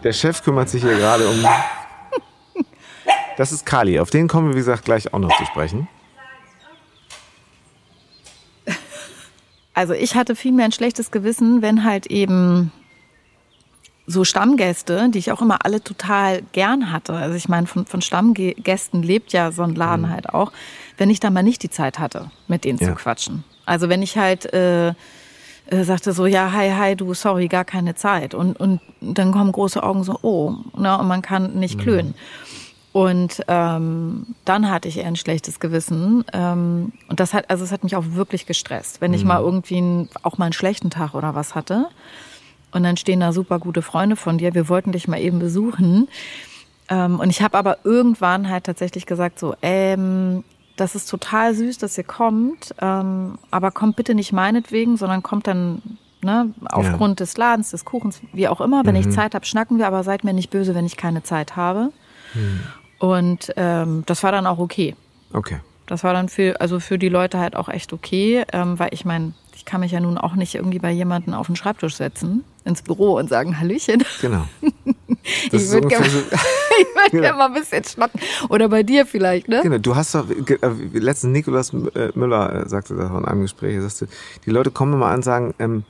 [0.03, 1.45] Der Chef kümmert sich hier gerade um.
[3.37, 3.99] Das ist Kali.
[3.99, 5.87] Auf den kommen wir, wie gesagt, gleich auch noch zu sprechen.
[9.73, 12.71] Also ich hatte vielmehr ein schlechtes Gewissen, wenn halt eben
[14.07, 17.13] so Stammgäste, die ich auch immer alle total gern hatte.
[17.13, 20.11] Also ich meine, von, von Stammgästen lebt ja so ein Laden mhm.
[20.11, 20.51] halt auch,
[20.97, 22.87] wenn ich da mal nicht die Zeit hatte, mit denen ja.
[22.87, 23.43] zu quatschen.
[23.65, 24.93] Also wenn ich halt äh,
[25.67, 28.33] äh, sagte so, ja, hi, hi, du, sorry, gar keine Zeit.
[28.33, 31.81] Und, und dann kommen große Augen so, oh, ne, und man kann nicht mhm.
[31.81, 32.13] klönen.
[32.91, 36.23] Und ähm, dann hatte ich eher ein schlechtes Gewissen.
[36.33, 39.17] Ähm, und das hat, also es hat mich auch wirklich gestresst, wenn mhm.
[39.17, 41.87] ich mal irgendwie einen, auch mal einen schlechten Tag oder was hatte.
[42.71, 46.07] Und dann stehen da super gute Freunde von dir, wir wollten dich mal eben besuchen.
[46.89, 50.43] Ähm, und ich habe aber irgendwann halt tatsächlich gesagt, so, ähm,
[50.75, 55.47] das ist total süß, dass ihr kommt, ähm, aber kommt bitte nicht meinetwegen, sondern kommt
[55.47, 55.81] dann
[56.21, 57.25] ne, aufgrund ja.
[57.25, 58.85] des Ladens, des Kuchens, wie auch immer.
[58.85, 59.01] Wenn mhm.
[59.01, 61.91] ich Zeit habe, schnacken wir, aber seid mir nicht böse, wenn ich keine Zeit habe.
[62.33, 62.59] Mhm.
[62.99, 64.95] Und ähm, das war dann auch okay.
[65.31, 65.59] Okay.
[65.85, 69.05] Das war dann für, also für die Leute halt auch echt okay, ähm, weil ich
[69.05, 72.43] meine, ich kann mich ja nun auch nicht irgendwie bei jemandem auf den Schreibtisch setzen,
[72.65, 74.03] ins Büro und sagen, Hallöchen.
[74.21, 74.47] Genau.
[75.51, 76.17] Das ich würde gerne so,
[77.05, 77.21] würd genau.
[77.21, 78.19] gern mal ein bisschen schnacken.
[78.49, 79.61] Oder bei dir vielleicht, ne?
[79.63, 80.57] Genau, du hast doch, äh,
[80.93, 84.07] letztens Nikolaus äh, Müller äh, sagte das in einem Gespräch, sagte,
[84.45, 85.83] die Leute kommen immer an und sagen, ähm,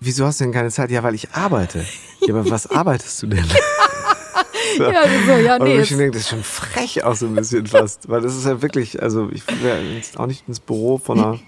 [0.00, 0.90] wieso hast du denn keine Zeit?
[0.90, 1.84] Ja, weil ich arbeite.
[2.20, 3.44] Ja, aber was arbeitest du denn?
[4.76, 4.84] so.
[4.84, 5.80] Ja, so, ja, Und nee.
[5.80, 8.08] ich denke, das ist schon frech auch so ein bisschen fast.
[8.08, 9.42] Weil das ist ja wirklich, also ich
[9.94, 11.38] jetzt auch nicht ins Büro von einer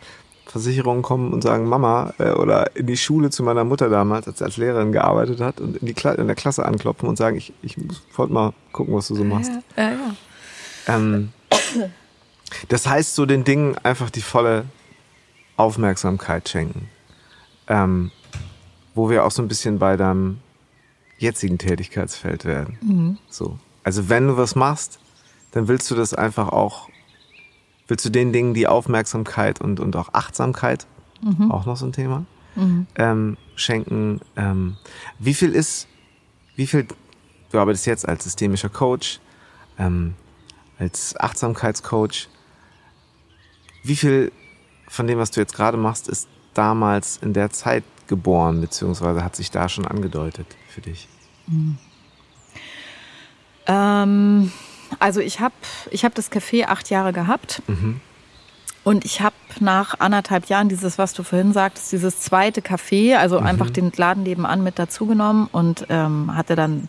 [0.51, 4.39] Versicherung kommen und sagen, Mama, äh, oder in die Schule zu meiner Mutter damals, als
[4.39, 7.37] sie als Lehrerin gearbeitet hat, und in, die Kla in der Klasse anklopfen und sagen,
[7.37, 9.53] ich, ich muss- wollte mal gucken, was du so machst.
[9.77, 10.95] Ja, ja, ja.
[10.97, 11.33] Ähm,
[12.69, 14.65] das heißt, so den Dingen einfach die volle
[15.57, 16.89] Aufmerksamkeit schenken.
[17.69, 18.11] Ähm,
[18.95, 20.39] wo wir auch so ein bisschen bei deinem
[21.19, 23.19] jetzigen Tätigkeitsfeld werden.
[23.29, 23.57] So.
[23.85, 24.99] Also wenn du was machst,
[25.53, 26.89] dann willst du das einfach auch,
[27.91, 30.87] willst du den Dingen die Aufmerksamkeit und, und auch Achtsamkeit,
[31.51, 32.25] auch noch so ein Thema,
[32.97, 34.21] ähm, schenken.
[34.37, 34.77] Ähm,
[35.19, 35.87] wie viel ist,
[36.57, 36.87] wie viel,
[37.51, 39.21] du arbeitest jetzt als systemischer Coach,
[39.79, 40.15] ähm,
[40.79, 42.29] als Achtsamkeitscoach,
[43.83, 44.33] wie viel
[44.89, 49.37] von dem, was du jetzt gerade machst, ist damals in der Zeit geboren, beziehungsweise hat
[49.37, 51.09] sich da schon angedeutet für dich?
[53.67, 54.53] Ähm,
[54.99, 55.55] also ich habe
[55.91, 57.63] ich hab das Café acht Jahre gehabt.
[58.83, 63.39] Und ich habe nach anderthalb Jahren dieses, was du vorhin sagtest, dieses zweite Café, also
[63.39, 66.89] einfach den Laden nebenan mit dazugenommen und ähm, hatte dann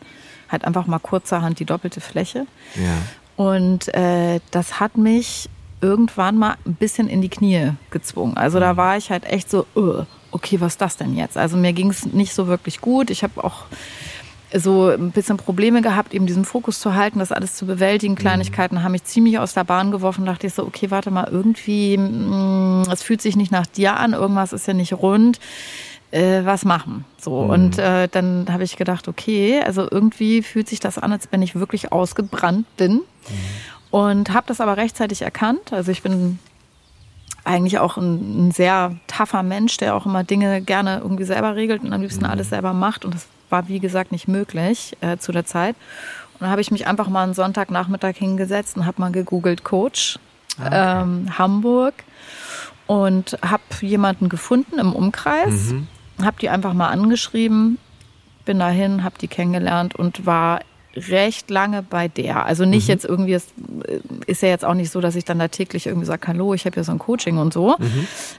[0.50, 2.48] halt einfach mal kurzerhand die doppelte Fläche.
[2.76, 2.98] Ja.
[3.36, 5.50] Und äh, das hat mich
[5.82, 8.38] irgendwann mal ein bisschen in die Knie gezwungen.
[8.38, 11.38] Also da war ich halt echt so, "Ugh, okay, was ist das denn jetzt?
[11.38, 13.10] Also mir ging es nicht so wirklich gut.
[13.10, 13.66] Ich habe auch
[14.54, 18.16] so ein bisschen Probleme gehabt, eben diesen Fokus zu halten, das alles zu bewältigen.
[18.16, 20.26] Kleinigkeiten haben mich ziemlich aus der Bahn geworfen.
[20.26, 24.14] Dachte ich so, okay, warte mal, irgendwie, mm, es fühlt sich nicht nach dir an,
[24.14, 25.40] irgendwas ist ja nicht rund.
[26.12, 27.06] Äh, was machen?
[27.18, 31.30] So und äh, dann habe ich gedacht, okay, also irgendwie fühlt sich das an, als
[31.32, 33.00] wenn ich wirklich ausgebrannt bin
[33.92, 35.72] und habe das aber rechtzeitig erkannt.
[35.72, 36.38] Also ich bin
[37.46, 41.82] eigentlich auch ein, ein sehr tougher Mensch, der auch immer Dinge gerne irgendwie selber regelt
[41.82, 43.06] und am liebsten alles selber macht.
[43.06, 45.76] Und das war, wie gesagt, nicht möglich äh, zu der Zeit.
[46.34, 50.20] Und dann habe ich mich einfach mal einen Sonntagnachmittag hingesetzt und habe mal gegoogelt Coach
[50.72, 51.94] ähm, Hamburg.
[52.88, 55.74] Und habe jemanden gefunden im Umkreis,
[56.22, 57.78] habe die einfach mal angeschrieben,
[58.44, 60.60] bin dahin, habe die kennengelernt und war
[60.96, 62.46] recht lange bei der.
[62.46, 63.48] Also nicht jetzt irgendwie, es
[64.28, 66.66] ist ja jetzt auch nicht so, dass ich dann da täglich irgendwie sage, hallo, ich
[66.66, 67.78] habe ja so ein Coaching und so,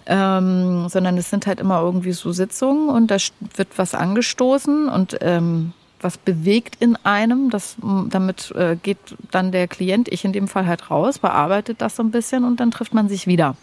[0.07, 3.17] ähm, sondern es sind halt immer irgendwie so Sitzungen und da
[3.57, 7.49] wird was angestoßen und ähm, was bewegt in einem.
[7.51, 7.77] Das,
[8.11, 8.99] damit äh, geht
[9.31, 12.61] dann der Klient, ich in dem Fall halt raus, bearbeitet das so ein bisschen und
[12.61, 13.57] dann trifft man sich wieder.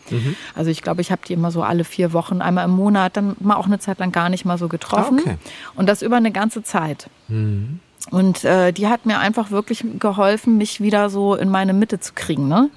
[0.55, 3.35] Also ich glaube, ich habe die immer so alle vier Wochen, einmal im Monat, dann
[3.39, 5.19] mal auch eine Zeit lang gar nicht mal so getroffen.
[5.19, 5.37] Ah, okay.
[5.75, 7.09] Und das über eine ganze Zeit.
[8.11, 12.13] Und äh, die hat mir einfach wirklich geholfen, mich wieder so in meine Mitte zu
[12.13, 12.47] kriegen.
[12.47, 12.69] Ne?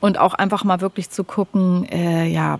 [0.00, 2.58] Und auch einfach mal wirklich zu gucken, äh, ja,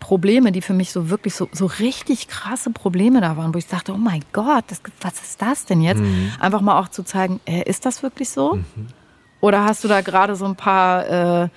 [0.00, 3.66] Probleme, die für mich so wirklich so, so richtig krasse Probleme da waren, wo ich
[3.66, 6.00] dachte, oh mein Gott, das, was ist das denn jetzt?
[6.40, 8.52] Einfach mal auch zu zeigen, äh, ist das wirklich so?
[9.40, 11.48] Oder hast du da gerade so ein paar, äh,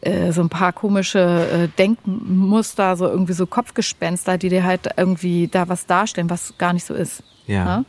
[0.00, 5.48] äh, so ein paar komische äh, Denkmuster, so irgendwie so Kopfgespenster, die dir halt irgendwie
[5.48, 7.22] da was darstellen, was gar nicht so ist?
[7.46, 7.64] Ja.
[7.64, 7.84] Ja?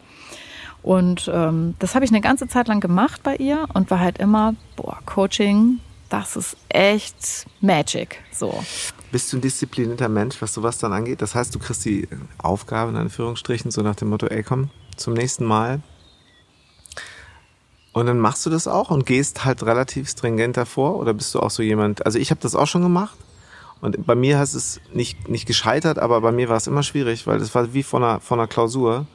[0.83, 4.17] Und ähm, das habe ich eine ganze Zeit lang gemacht bei ihr und war halt
[4.17, 8.19] immer, boah, Coaching, das ist echt Magic.
[8.31, 8.63] So.
[9.11, 11.21] Bist du ein disziplinierter Mensch, was sowas dann angeht?
[11.21, 15.13] Das heißt, du kriegst die Aufgabe in Anführungsstrichen so nach dem Motto, ey komm, zum
[15.13, 15.81] nächsten Mal.
[17.93, 20.97] Und dann machst du das auch und gehst halt relativ stringent davor?
[20.97, 23.17] Oder bist du auch so jemand, also ich habe das auch schon gemacht
[23.81, 27.27] und bei mir hast es nicht, nicht gescheitert, aber bei mir war es immer schwierig,
[27.27, 29.07] weil das war wie von einer, von einer Klausur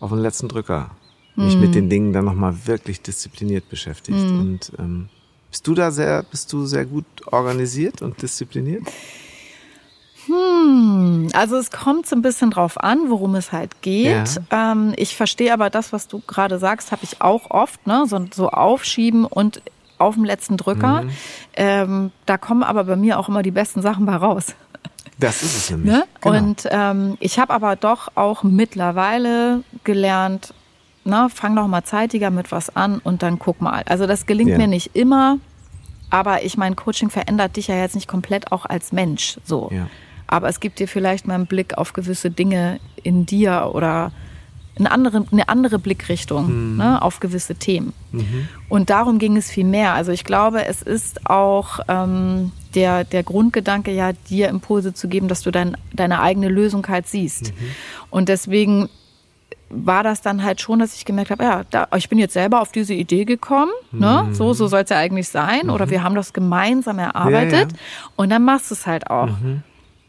[0.00, 0.90] auf den letzten Drücker.
[1.36, 4.16] Mich mit den Dingen dann nochmal wirklich diszipliniert beschäftigt.
[4.16, 5.08] Und ähm,
[5.50, 8.84] bist du da sehr, bist du sehr gut organisiert und diszipliniert?
[11.32, 14.40] Also es kommt so ein bisschen drauf an, worum es halt geht.
[14.50, 18.04] Ähm, ich verstehe aber das, was du gerade sagst, habe ich auch oft, ne?
[18.06, 19.60] so, so aufschieben und
[19.98, 21.04] auf dem letzten Drücker.
[21.54, 24.54] Ähm, da kommen aber bei mir auch immer die besten Sachen bei raus.
[25.18, 25.92] Das ist es nämlich.
[25.92, 26.04] Ne?
[26.20, 26.36] Genau.
[26.36, 30.52] Und ähm, ich habe aber doch auch mittlerweile gelernt,
[31.04, 33.82] na, fang doch mal zeitiger mit was an und dann guck mal.
[33.86, 34.58] Also das gelingt Ja.
[34.58, 35.38] mir nicht immer,
[36.10, 39.70] aber ich mein Coaching verändert dich ja jetzt nicht komplett auch als Mensch so.
[39.72, 39.88] Ja.
[40.26, 44.10] Aber es gibt dir vielleicht mal einen Blick auf gewisse Dinge in dir oder
[44.76, 47.92] eine andere, eine andere Blickrichtung ne, auf gewisse Themen.
[48.68, 49.94] Und darum ging es viel mehr.
[49.94, 55.28] Also ich glaube, es ist auch ähm, der, der Grundgedanke, ja, dir Impulse zu geben,
[55.28, 57.52] dass du dein, deine eigene Lösung halt siehst.
[58.10, 58.88] Und deswegen
[59.70, 62.60] war das dann halt schon, dass ich gemerkt habe, ja, da, ich bin jetzt selber
[62.60, 64.28] auf diese Idee gekommen, ne?
[64.32, 65.70] so, so soll es ja eigentlich sein.
[65.70, 68.10] Oder wir haben das gemeinsam erarbeitet Ja, ja.
[68.16, 69.30] und dann machst du es halt auch.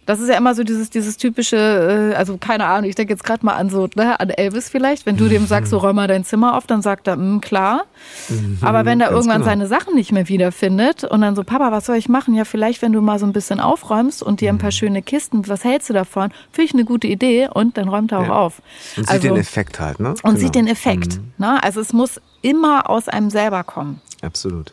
[0.05, 3.23] Das ist ja immer so dieses, dieses typische, äh, also keine Ahnung, ich denke jetzt
[3.23, 6.07] gerade mal an so, ne, an Elvis vielleicht, wenn du dem sagst, so räum mal
[6.07, 7.85] dein Zimmer auf, dann sagt er, mm, klar.
[8.29, 9.45] Mhm, Aber wenn er irgendwann genau.
[9.45, 12.35] seine Sachen nicht mehr wiederfindet und dann so, Papa, was soll ich machen?
[12.35, 14.73] Ja, vielleicht, wenn du mal so ein bisschen aufräumst und dir ein paar mhm.
[14.73, 16.31] schöne Kisten, was hältst du davon?
[16.51, 18.33] Finde ich eine gute Idee und dann räumt er auch ja.
[18.33, 18.61] auf.
[18.97, 20.09] Und also, sieht den Effekt halt, ne?
[20.09, 20.37] Und genau.
[20.37, 21.17] sieht den Effekt.
[21.17, 21.33] Mhm.
[21.37, 21.63] Ne?
[21.63, 24.01] Also es muss immer aus einem selber kommen.
[24.21, 24.71] Absolut.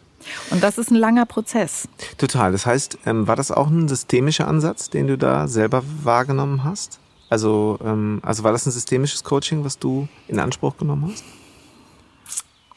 [0.50, 1.88] Und das ist ein langer Prozess.
[2.18, 2.52] Total.
[2.52, 6.98] Das heißt, ähm, war das auch ein systemischer Ansatz, den du da selber wahrgenommen hast?
[7.30, 11.24] Also, ähm, also war das ein systemisches Coaching, was du in Anspruch genommen hast?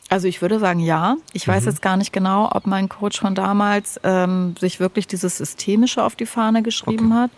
[0.10, 1.18] Also ich würde sagen ja.
[1.34, 1.70] Ich weiß mhm.
[1.70, 6.16] jetzt gar nicht genau, ob mein Coach von damals ähm, sich wirklich dieses Systemische auf
[6.16, 7.22] die Fahne geschrieben okay.
[7.22, 7.32] hat.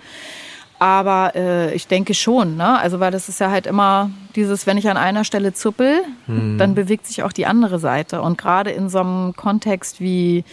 [0.79, 2.77] Aber äh, ich denke schon, ne?
[2.79, 6.57] Also weil das ist ja halt immer dieses, wenn ich an einer Stelle zuppel, mhm.
[6.57, 8.21] dann bewegt sich auch die andere Seite.
[8.21, 10.43] Und gerade in so einem Kontext wie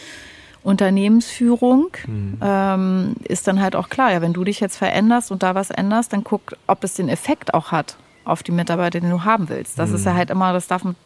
[0.62, 2.38] Unternehmensführung mhm.
[2.40, 5.70] ähm, ist dann halt auch klar, ja, wenn du dich jetzt veränderst und da was
[5.70, 9.50] änderst, dann guck, ob es den Effekt auch hat auf die Mitarbeiter, den du haben
[9.50, 9.78] willst.
[9.78, 9.96] Das mhm.
[9.96, 10.96] ist ja halt immer, das darf man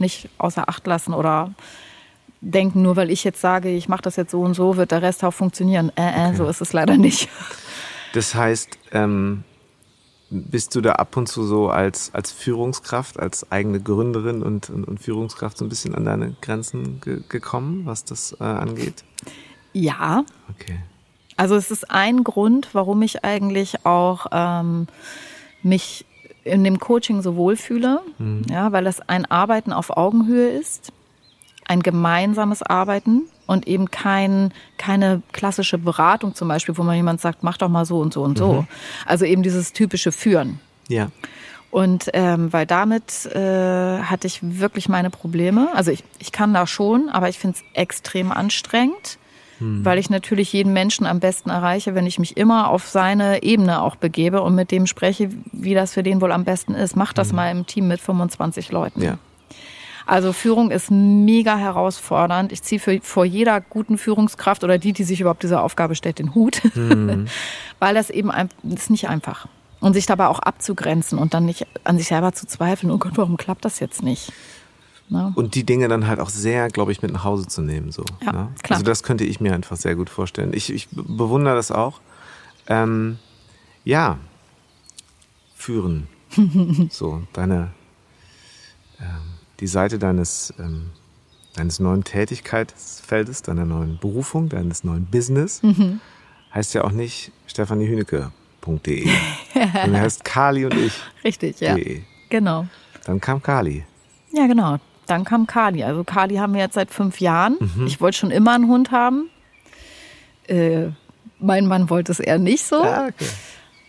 [0.00, 1.52] nicht außer Acht lassen oder
[2.40, 5.02] denken, nur weil ich jetzt sage, ich mache das jetzt so und so, wird der
[5.02, 5.92] Rest auch funktionieren.
[5.96, 6.36] Äh, äh, okay.
[6.36, 7.28] so ist es leider nicht.
[8.14, 9.42] Das heißt, ähm,
[10.30, 14.84] bist du da ab und zu so als, als Führungskraft, als eigene Gründerin und, und,
[14.84, 19.04] und Führungskraft so ein bisschen an deine Grenzen ge gekommen, was das äh, angeht?
[19.72, 20.24] Ja.
[20.48, 20.78] Okay.
[21.36, 24.86] Also es ist ein Grund, warum ich eigentlich auch ähm,
[25.64, 26.06] mich
[26.44, 28.42] in dem Coaching so wohlfühle, mhm.
[28.48, 30.92] ja, weil es ein Arbeiten auf Augenhöhe ist,
[31.66, 37.42] ein gemeinsames Arbeiten und eben kein, keine klassische Beratung zum Beispiel, wo man jemand sagt,
[37.42, 38.52] mach doch mal so und so und so.
[38.62, 38.66] Mhm.
[39.06, 40.60] Also eben dieses typische Führen.
[40.88, 41.08] Ja.
[41.74, 45.70] Und ähm, weil damit äh, hatte ich wirklich meine Probleme.
[45.74, 49.18] Also ich, ich kann da schon, aber ich finde es extrem anstrengend,
[49.58, 49.84] hm.
[49.84, 53.82] weil ich natürlich jeden Menschen am besten erreiche, wenn ich mich immer auf seine Ebene
[53.82, 56.94] auch begebe und mit dem spreche, wie das für den wohl am besten ist.
[56.94, 57.36] Mach das hm.
[57.36, 59.02] mal im Team mit 25 Leuten.
[59.02, 59.18] Ja.
[60.06, 62.52] Also Führung ist mega herausfordernd.
[62.52, 66.18] Ich ziehe für, vor jeder guten Führungskraft oder die, die sich überhaupt dieser Aufgabe stellt,
[66.18, 67.26] den Hut, mhm.
[67.78, 69.46] weil das eben ein, ist nicht einfach.
[69.80, 73.12] Und sich dabei auch abzugrenzen und dann nicht an sich selber zu zweifeln, oh Gott,
[73.16, 74.32] warum klappt das jetzt nicht?
[75.08, 75.32] Ne?
[75.34, 77.92] Und die Dinge dann halt auch sehr, glaube ich, mit nach Hause zu nehmen.
[77.92, 78.48] So, ja, ne?
[78.62, 78.78] klar.
[78.78, 80.52] Also das könnte ich mir einfach sehr gut vorstellen.
[80.54, 82.00] Ich, ich bewundere das auch.
[82.66, 83.18] Ähm,
[83.84, 84.18] ja,
[85.54, 86.08] führen.
[86.90, 87.70] so, deine
[89.60, 90.90] die Seite deines, ähm,
[91.54, 96.00] deines neuen Tätigkeitsfeldes, deiner neuen Berufung, deines neuen Business, mhm.
[96.52, 99.08] heißt ja auch nicht stefaniehünecke.de,
[99.54, 100.94] sondern heißt Kali und ich.
[101.22, 101.74] Richtig, ja.
[101.74, 102.02] De.
[102.30, 102.66] Genau.
[103.04, 103.84] Dann kam Kali.
[104.32, 104.78] Ja, genau.
[105.06, 105.84] Dann kam Kali.
[105.84, 107.56] Also Kali haben wir jetzt seit fünf Jahren.
[107.60, 107.86] Mhm.
[107.86, 109.28] Ich wollte schon immer einen Hund haben.
[110.46, 110.88] Äh,
[111.38, 112.82] mein Mann wollte es eher nicht so.
[112.82, 113.26] Ah, okay.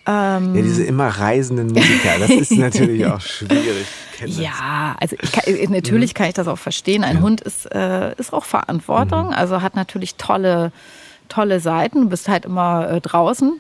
[0.08, 3.88] Ähm, ja, diese immer reisenden Musiker, das ist natürlich auch schwierig.
[4.26, 6.18] Ja, also kann, äh, natürlich mhm.
[6.18, 7.04] kann ich das auch verstehen.
[7.04, 7.22] Ein ja.
[7.22, 9.34] Hund ist, äh, ist auch Verantwortung, mhm.
[9.34, 10.72] also hat natürlich tolle,
[11.28, 12.02] tolle Seiten.
[12.02, 13.60] Du bist halt immer äh, draußen.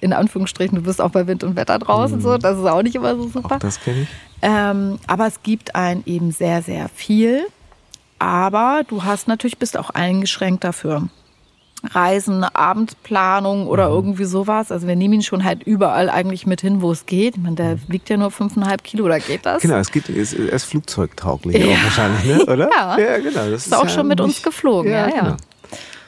[0.00, 2.22] In Anführungsstrichen, du bist auch bei Wind und Wetter draußen, mhm.
[2.22, 2.38] so.
[2.38, 3.56] Das ist auch nicht immer so super.
[3.56, 4.08] Auch das kenne ich.
[4.42, 7.46] Ähm, aber es gibt einen eben sehr, sehr viel.
[8.18, 11.08] Aber du hast natürlich, bist auch eingeschränkt dafür.
[11.84, 13.94] Reisen, Abendplanung oder mhm.
[13.94, 14.72] irgendwie sowas.
[14.72, 17.36] Also wir nehmen ihn schon halt überall eigentlich mit hin, wo es geht.
[17.36, 17.80] Ich meine, der mhm.
[17.88, 19.62] wiegt ja nur fünfeinhalb Kilo, oder geht das?
[19.62, 21.66] Genau, es geht, er ist, flugzeugtauglich ja.
[21.66, 22.44] auch wahrscheinlich, ne?
[22.44, 22.70] oder?
[22.76, 23.50] Ja, ja genau.
[23.50, 25.20] Das ist, ist auch ja schon mit uns geflogen, ja, ja.
[25.20, 25.36] Genau.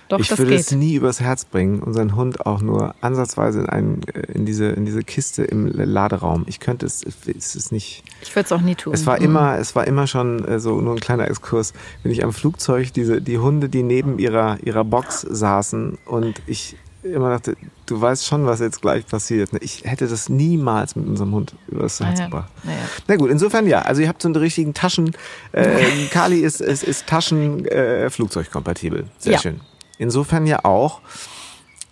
[0.09, 0.61] Doch, ich würde geht.
[0.61, 4.01] es nie übers Herz bringen, unseren Hund auch nur ansatzweise in, einen,
[4.33, 6.45] in, diese, in diese Kiste im Laderaum.
[6.47, 8.03] Ich könnte es, es ist nicht.
[8.23, 8.95] Ich würde es auch nie tun.
[8.95, 9.27] Es war mhm.
[9.27, 12.93] immer, es war immer schon äh, so nur ein kleiner Exkurs, wenn ich am Flugzeug
[12.93, 18.27] diese, die Hunde, die neben ihrer, ihrer Box saßen und ich immer dachte, du weißt
[18.27, 19.51] schon, was jetzt gleich passiert.
[19.61, 22.51] Ich hätte das niemals mit unserem Hund übers Herz gebracht.
[22.65, 22.77] Ja, ja.
[23.07, 23.83] Na gut, insofern ja.
[23.83, 25.13] Also ihr habt so einen richtigen Taschen.
[25.53, 29.05] Äh, Kali ist, ist, ist Taschen äh, flugzeugkompatibel.
[29.19, 29.39] Sehr ja.
[29.39, 29.61] schön.
[29.99, 31.01] Insofern ja auch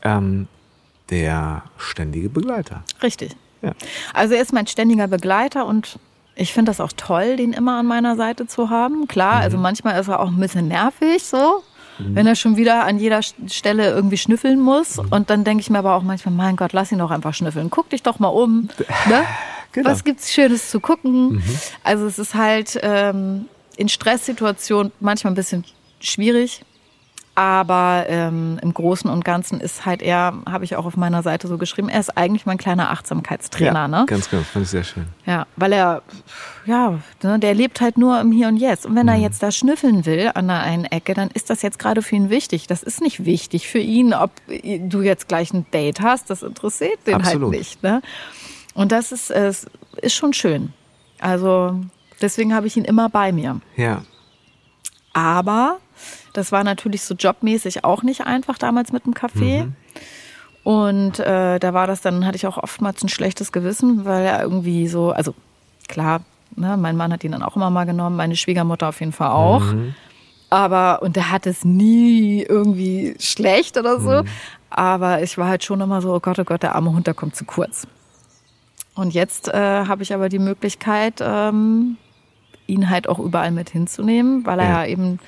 [0.03, 0.49] ähm,
[1.11, 2.83] der ständige Begleiter.
[3.03, 3.37] Richtig.
[3.63, 3.73] Ja.
[4.15, 5.99] Also er ist mein ständiger Begleiter und
[6.35, 9.09] ich finde das auch toll, den immer an meiner Seite zu haben.
[9.09, 9.43] Klar, mhm.
[9.43, 11.63] also manchmal ist er auch ein bisschen nervig so,
[11.99, 12.15] mhm.
[12.15, 14.99] wenn er schon wieder an jeder Stelle irgendwie schnüffeln muss.
[14.99, 15.09] Mhm.
[15.11, 17.71] Und dann denke ich mir aber auch manchmal, mein Gott, lass ihn doch einfach schnüffeln.
[17.71, 18.69] Guck dich doch mal um.
[19.09, 19.25] Ne?
[19.73, 19.91] Genau.
[19.91, 21.35] Was gibt's Schönes zu gucken?
[21.35, 21.43] Mhm.
[21.85, 25.65] Also es ist halt ähm, in Stresssituationen manchmal ein bisschen
[26.01, 26.63] schwierig,
[27.39, 31.49] Aber ähm, im Großen und Ganzen ist halt er, habe ich auch auf meiner Seite
[31.49, 33.81] so geschrieben, er ist eigentlich mein kleiner Achtsamkeitstrainer.
[33.81, 34.05] Ja, ne?
[34.07, 35.05] ganz genau, fand ich sehr schön.
[35.27, 36.01] Ja, weil er,
[36.65, 38.87] ja, ne, der lebt halt nur im Hier und Jetzt.
[38.87, 41.79] Und wenn er jetzt da schnüffeln will an der einen Ecke, dann ist das jetzt
[41.79, 42.69] gerade für ihn wichtig.
[42.69, 46.31] Das ist nicht wichtig für ihn, ob du jetzt gleich ein Date hast.
[46.31, 47.53] Das interessiert den Absolut.
[47.53, 47.83] halt nicht.
[47.83, 48.01] Ne?
[48.73, 49.53] Und das ist, äh,
[50.01, 50.73] ist schon schön.
[51.21, 51.79] Also
[52.23, 53.61] deswegen habe ich ihn immer bei mir.
[53.77, 54.03] Ja,
[55.13, 55.81] Aber
[56.37, 59.65] das war natürlich so jobmäßig auch nicht einfach damals mit dem Café.
[59.65, 59.75] Mhm.
[60.65, 64.43] Und äh, da war das dann, hatte ich auch oftmals ein schlechtes Gewissen, weil er
[64.43, 65.35] irgendwie so, also
[65.89, 66.23] klar,
[66.57, 69.31] ne, mein Mann hat ihn dann auch immer mal genommen, meine Schwiegermutter auf jeden Fall
[69.31, 69.63] auch.
[69.63, 69.95] Mhm.
[70.51, 74.23] Aber, und der hat es nie irgendwie schlecht oder so.
[74.23, 74.29] Mhm.
[74.71, 77.15] Aber ich war halt schon immer so, oh Gott, oh Gott, der arme Hund, der
[77.15, 77.87] kommt zu kurz.
[78.95, 81.97] Und jetzt äh, habe ich aber die Möglichkeit, ähm,
[82.67, 85.21] ihn halt auch überall mit hinzunehmen, weil er ja eben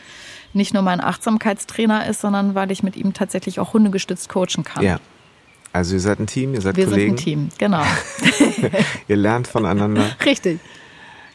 [0.53, 4.83] nicht nur mein Achtsamkeitstrainer ist, sondern weil ich mit ihm tatsächlich auch hundegestützt coachen kann.
[4.83, 4.99] ja.
[5.71, 7.85] Also ihr seid ein Team, ihr seid Wir Kollegen, sind ein Team, genau.
[9.09, 10.17] ihr lernt voneinander.
[10.25, 10.61] Richtig.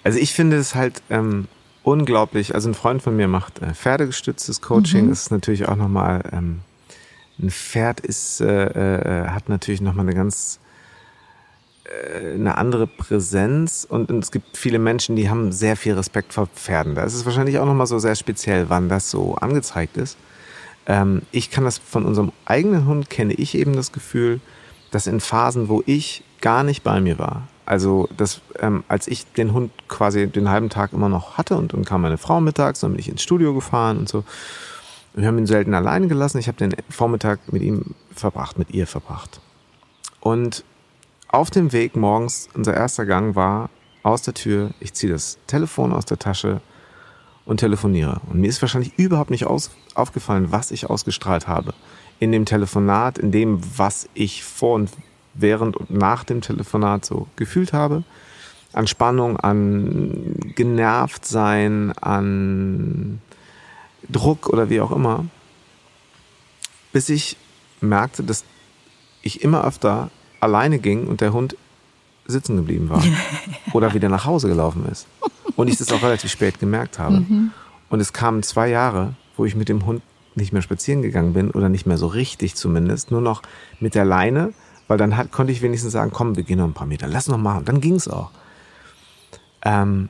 [0.03, 1.47] Also ich finde es halt ähm,
[1.83, 2.55] unglaublich.
[2.55, 5.05] Also ein Freund von mir macht äh, pferdegestütztes Coaching.
[5.05, 5.09] Mhm.
[5.09, 6.61] Das ist natürlich auch nochmal, ähm,
[7.39, 10.59] ein Pferd ist, äh, äh, hat natürlich nochmal eine ganz
[12.35, 16.47] eine andere Präsenz und, und es gibt viele Menschen, die haben sehr viel Respekt vor
[16.47, 16.95] Pferden.
[16.95, 20.17] Da ist es wahrscheinlich auch nochmal so sehr speziell, wann das so angezeigt ist.
[20.85, 24.41] Ähm, ich kann das von unserem eigenen Hund, kenne ich eben das Gefühl,
[24.91, 29.25] dass in Phasen, wo ich gar nicht bei mir war, also das, ähm, als ich
[29.33, 32.81] den Hund quasi den halben Tag immer noch hatte und dann kam meine Frau mittags,
[32.81, 34.19] dann bin ich ins Studio gefahren und so.
[35.13, 36.39] Und wir haben ihn selten alleine gelassen.
[36.39, 39.39] Ich habe den Vormittag mit ihm verbracht, mit ihr verbracht.
[40.19, 40.63] Und
[41.33, 43.71] auf dem Weg morgens, unser erster Gang war
[44.03, 46.61] aus der Tür, ich ziehe das Telefon aus der Tasche
[47.45, 48.21] und telefoniere.
[48.29, 51.73] Und mir ist wahrscheinlich überhaupt nicht aus, aufgefallen, was ich ausgestrahlt habe.
[52.19, 54.91] In dem Telefonat, in dem, was ich vor und
[55.33, 58.03] während und nach dem Telefonat so gefühlt habe.
[58.71, 63.21] An Spannung, an genervt sein, an
[64.07, 65.25] Druck oder wie auch immer.
[66.91, 67.37] Bis ich
[67.81, 68.43] merkte, dass
[69.23, 70.11] ich immer öfter
[70.43, 71.55] alleine ging und der Hund
[72.25, 73.03] sitzen geblieben war
[73.73, 75.07] oder wieder nach Hause gelaufen ist.
[75.55, 77.25] Und ich das auch relativ spät gemerkt habe.
[77.89, 80.01] Und es kamen zwei Jahre, wo ich mit dem Hund
[80.35, 83.43] nicht mehr spazieren gegangen bin oder nicht mehr so richtig zumindest, nur noch
[83.79, 84.53] mit der Leine,
[84.87, 87.27] weil dann hat, konnte ich wenigstens sagen, komm, wir gehen noch ein paar Meter, lass
[87.27, 87.57] noch mal.
[87.57, 88.31] Und dann ging es auch.
[89.63, 90.09] Ähm,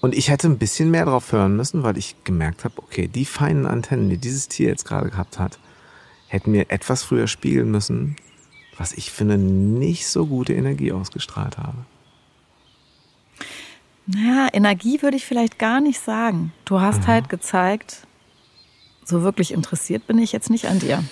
[0.00, 3.24] und ich hätte ein bisschen mehr drauf hören müssen, weil ich gemerkt habe, okay, die
[3.24, 5.58] feinen Antennen, die dieses Tier jetzt gerade gehabt hat,
[6.28, 8.16] hätten mir etwas früher spiegeln müssen,
[8.78, 11.76] was ich eine nicht so gute Energie ausgestrahlt habe.
[14.06, 16.52] Naja, Energie würde ich vielleicht gar nicht sagen.
[16.64, 18.06] Du hast halt gezeigt,
[19.04, 21.04] so wirklich interessiert bin ich jetzt nicht an dir.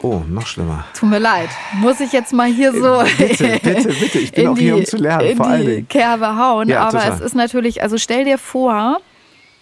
[0.00, 0.84] Oh, noch schlimmer.
[0.92, 1.48] Tut mir leid.
[1.74, 4.18] Muss ich jetzt mal hier so Bitte, bitte, bitte.
[4.18, 5.88] Ich bin in auch hier, die- um zu lernen, in vor allen Dingen.
[5.88, 6.68] Kerbe hauen.
[6.68, 7.12] Ja, Aber total.
[7.14, 8.98] es ist natürlich, also stell dir vor,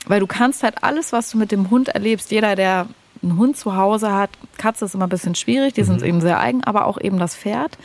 [0.07, 2.87] weil du kannst halt alles, was du mit dem Hund erlebst, jeder, der
[3.23, 5.87] einen Hund zu Hause hat, Katze ist immer ein bisschen schwierig, die Mhm.
[5.87, 7.79] sind eben sehr eigen, aber auch eben das Pferd.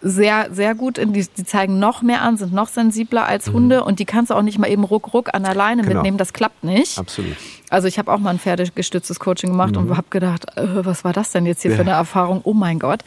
[0.00, 3.98] Sehr, sehr gut, die, die zeigen noch mehr an, sind noch sensibler als Hunde und
[3.98, 5.86] die kannst du auch nicht mal eben ruck, ruck an der Leine Mhm.
[5.86, 5.98] Genau.
[6.00, 6.98] mitnehmen, das klappt nicht.
[6.98, 7.36] Absolut.
[7.68, 11.12] Also ich habe auch mal ein pferdegestütztes Coaching gemacht und habe gedacht, äh, was war
[11.12, 12.40] das denn jetzt hier für eine Erfahrung?
[12.44, 13.00] Oh mein Gott.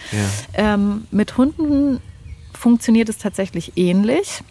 [0.54, 2.02] Ähm, mit Hunden
[2.54, 4.42] funktioniert es tatsächlich ähnlich.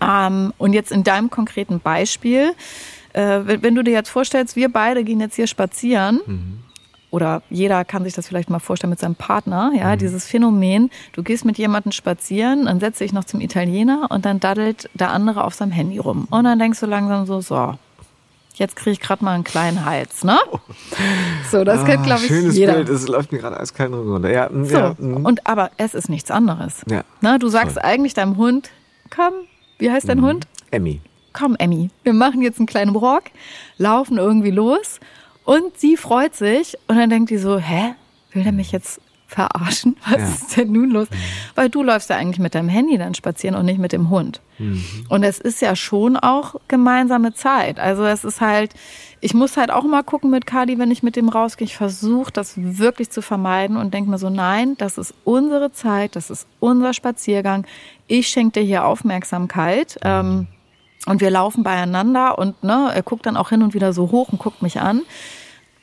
[0.00, 2.52] Ähm, und jetzt in deinem konkreten Beispiel,
[3.14, 6.20] äh, wenn, wenn du dir jetzt vorstellst, wir beide gehen jetzt hier spazieren,
[7.10, 11.22] oder jeder kann sich das vielleicht mal vorstellen mit seinem Partner, ja, dieses Phänomen, du
[11.22, 15.44] gehst mit jemandem spazieren, dann setze ich noch zum Italiener und dann daddelt der andere
[15.44, 16.26] auf seinem Handy rum.
[16.30, 17.74] Und dann denkst du langsam so, so,
[18.56, 20.36] jetzt kriege ich gerade mal einen kleinen Hals, ne?
[21.52, 22.74] So, das kennt, glaube ich, Ah, Schönes jeder.
[22.74, 24.30] Bild, es läuft mir gerade eiskalt runter.
[24.32, 25.24] Ja, So, ja, mm.
[25.24, 26.82] und aber es ist nichts anderes.
[26.90, 27.82] Ja, Na, du sagst voll.
[27.84, 28.70] eigentlich deinem Hund,
[29.14, 29.34] komm,
[29.78, 30.48] wie heißt dein Hund?
[30.72, 31.00] Emmy.
[31.34, 33.24] Komm, Emmy, wir machen jetzt einen kleinen Brock,
[33.76, 35.00] laufen irgendwie los
[35.44, 37.94] und sie freut sich und dann denkt die so, hä,
[38.32, 39.96] will der mich jetzt verarschen?
[40.08, 40.28] Was Ja.
[40.28, 41.08] ist denn nun los?
[41.56, 44.40] Weil du läufst ja eigentlich mit deinem Handy dann spazieren und nicht mit dem Hund.
[45.08, 47.80] Und es ist ja schon auch gemeinsame Zeit.
[47.80, 48.72] Also es ist halt,
[49.20, 51.64] ich muss halt auch mal gucken mit Kadi, wenn ich mit dem rausgehe.
[51.66, 56.14] Ich versuche das wirklich zu vermeiden und denke mir so, nein, das ist unsere Zeit,
[56.14, 57.66] das ist unser Spaziergang.
[58.06, 59.98] Ich schenke dir hier Aufmerksamkeit.
[60.02, 60.46] Ähm,
[61.06, 64.28] und wir laufen beieinander und ne, er guckt dann auch hin und wieder so hoch
[64.30, 65.02] und guckt mich an.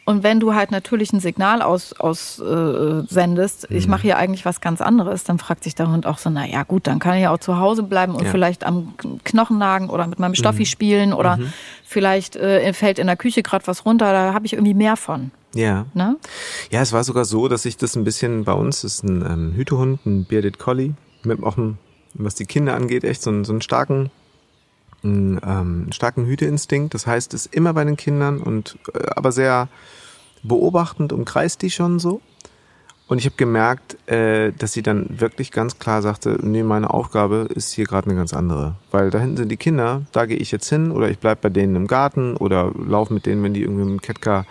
[0.04, 3.92] Und wenn du halt natürlich ein Signal aussendest, aus, äh, sendest, ich Mhm.
[3.92, 6.64] mache hier eigentlich was ganz anderes, dann fragt sich der Hund auch so, na ja
[6.64, 8.30] gut, dann kann ich ja auch zu Hause bleiben und Ja.
[8.30, 8.32] Mhm.
[8.32, 8.94] vielleicht am
[9.24, 11.38] Knochen nagen oder mit meinem Stoffi spielen oder
[11.84, 15.30] vielleicht äh, fällt in der Küche gerade was runter, da habe ich irgendwie mehr von.
[15.54, 15.86] Ja.
[15.94, 16.18] Ne?
[16.72, 19.54] Ja, es war sogar so, dass ich das ein bisschen bei uns ist ein ähm,
[19.56, 20.94] Hütehund, ein Bearded Collie,
[21.24, 21.78] mit auch einem,
[22.16, 24.10] was die Kinder angeht, echt so einen, so einen starken,
[25.04, 26.94] einen, ähm, starken Hüteinstinkt.
[26.94, 29.68] Das heißt, ist immer bei den Kindern und äh, aber sehr
[30.44, 32.22] beobachtend umkreist die schon so.
[33.08, 37.48] Und ich habe gemerkt, äh, dass sie dann wirklich ganz klar sagte, nee, meine Aufgabe
[37.54, 38.76] ist hier gerade eine ganz andere.
[38.90, 41.50] Weil da hinten sind die Kinder, da gehe ich jetzt hin oder ich bleib bei
[41.50, 44.46] denen im Garten oder lauf mit denen, wenn die irgendwie mit dem Ketka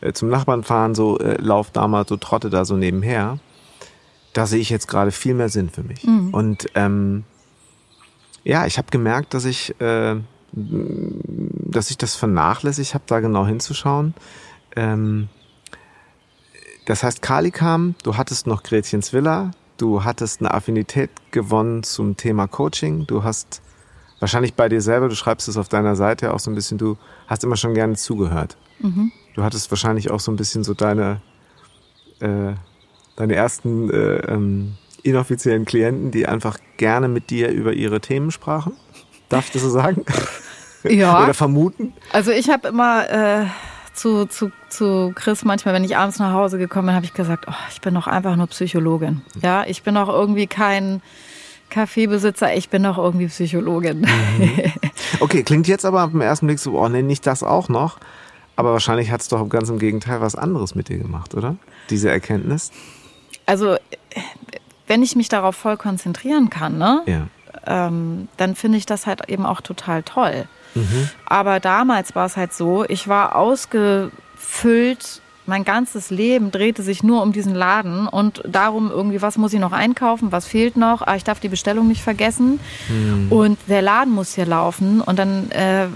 [0.00, 3.40] äh, zum Nachbarn fahren, so äh, lauf da mal, so trotte da so nebenher.
[4.32, 6.02] Da sehe ich jetzt gerade viel mehr Sinn für mich.
[6.32, 7.24] Und ähm,
[8.48, 10.16] ja, ich habe gemerkt, dass ich, äh,
[10.52, 14.14] dass ich das vernachlässigt habe, da genau hinzuschauen.
[14.74, 15.28] Ähm,
[16.86, 22.16] das heißt, Kali kam, du hattest noch Gretchens Villa, du hattest eine Affinität gewonnen zum
[22.16, 23.60] Thema Coaching, du hast
[24.18, 26.96] wahrscheinlich bei dir selber, du schreibst es auf deiner Seite auch so ein bisschen, du
[27.26, 28.56] hast immer schon gerne zugehört.
[29.34, 31.20] Du hattest wahrscheinlich auch so ein bisschen so deine,
[32.20, 32.54] äh,
[33.14, 34.78] deine ersten äh, ähm,
[35.08, 38.74] inoffiziellen Klienten, die einfach gerne mit dir über ihre Themen sprachen.
[39.28, 40.04] Darf ich das so sagen?
[40.84, 41.24] Ja.
[41.24, 41.92] Oder vermuten?
[42.12, 43.46] Also ich habe immer äh,
[43.94, 47.46] zu, zu, zu Chris manchmal, wenn ich abends nach Hause gekommen bin, habe ich gesagt,
[47.48, 49.22] oh, ich bin doch einfach nur Psychologin.
[49.42, 51.02] Ja, ich bin doch irgendwie kein
[51.68, 54.06] Kaffeebesitzer, ich bin doch irgendwie Psychologin.
[55.20, 57.98] Okay, klingt jetzt aber auf den ersten Blick so, oh nee, nicht das auch noch.
[58.56, 61.56] Aber wahrscheinlich hat es doch ganz im Gegenteil was anderes mit dir gemacht, oder?
[61.90, 62.70] Diese Erkenntnis?
[63.46, 63.76] Also
[64.88, 67.26] wenn ich mich darauf voll konzentrieren kann, ne, Ja.
[67.66, 70.46] ähm, dann finde ich das halt eben auch total toll.
[71.26, 77.22] Aber damals war es halt so, ich war ausgefüllt, mein ganzes Leben drehte sich nur
[77.22, 81.16] um diesen Laden und darum irgendwie, was muss ich noch einkaufen, was fehlt noch, ah,
[81.16, 82.60] ich darf die Bestellung nicht vergessen.
[83.30, 85.00] Und der Laden muss hier laufen.
[85.00, 85.86] Und dann äh,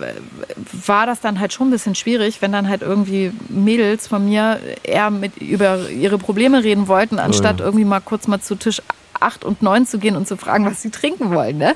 [0.87, 4.59] war das dann halt schon ein bisschen schwierig, wenn dann halt irgendwie Mädels von mir
[4.83, 7.67] eher mit über ihre Probleme reden wollten, anstatt ja.
[7.67, 8.81] irgendwie mal kurz mal zu Tisch
[9.23, 11.59] acht und neun zu gehen und zu fragen, was sie trinken wollen.
[11.59, 11.75] Ne?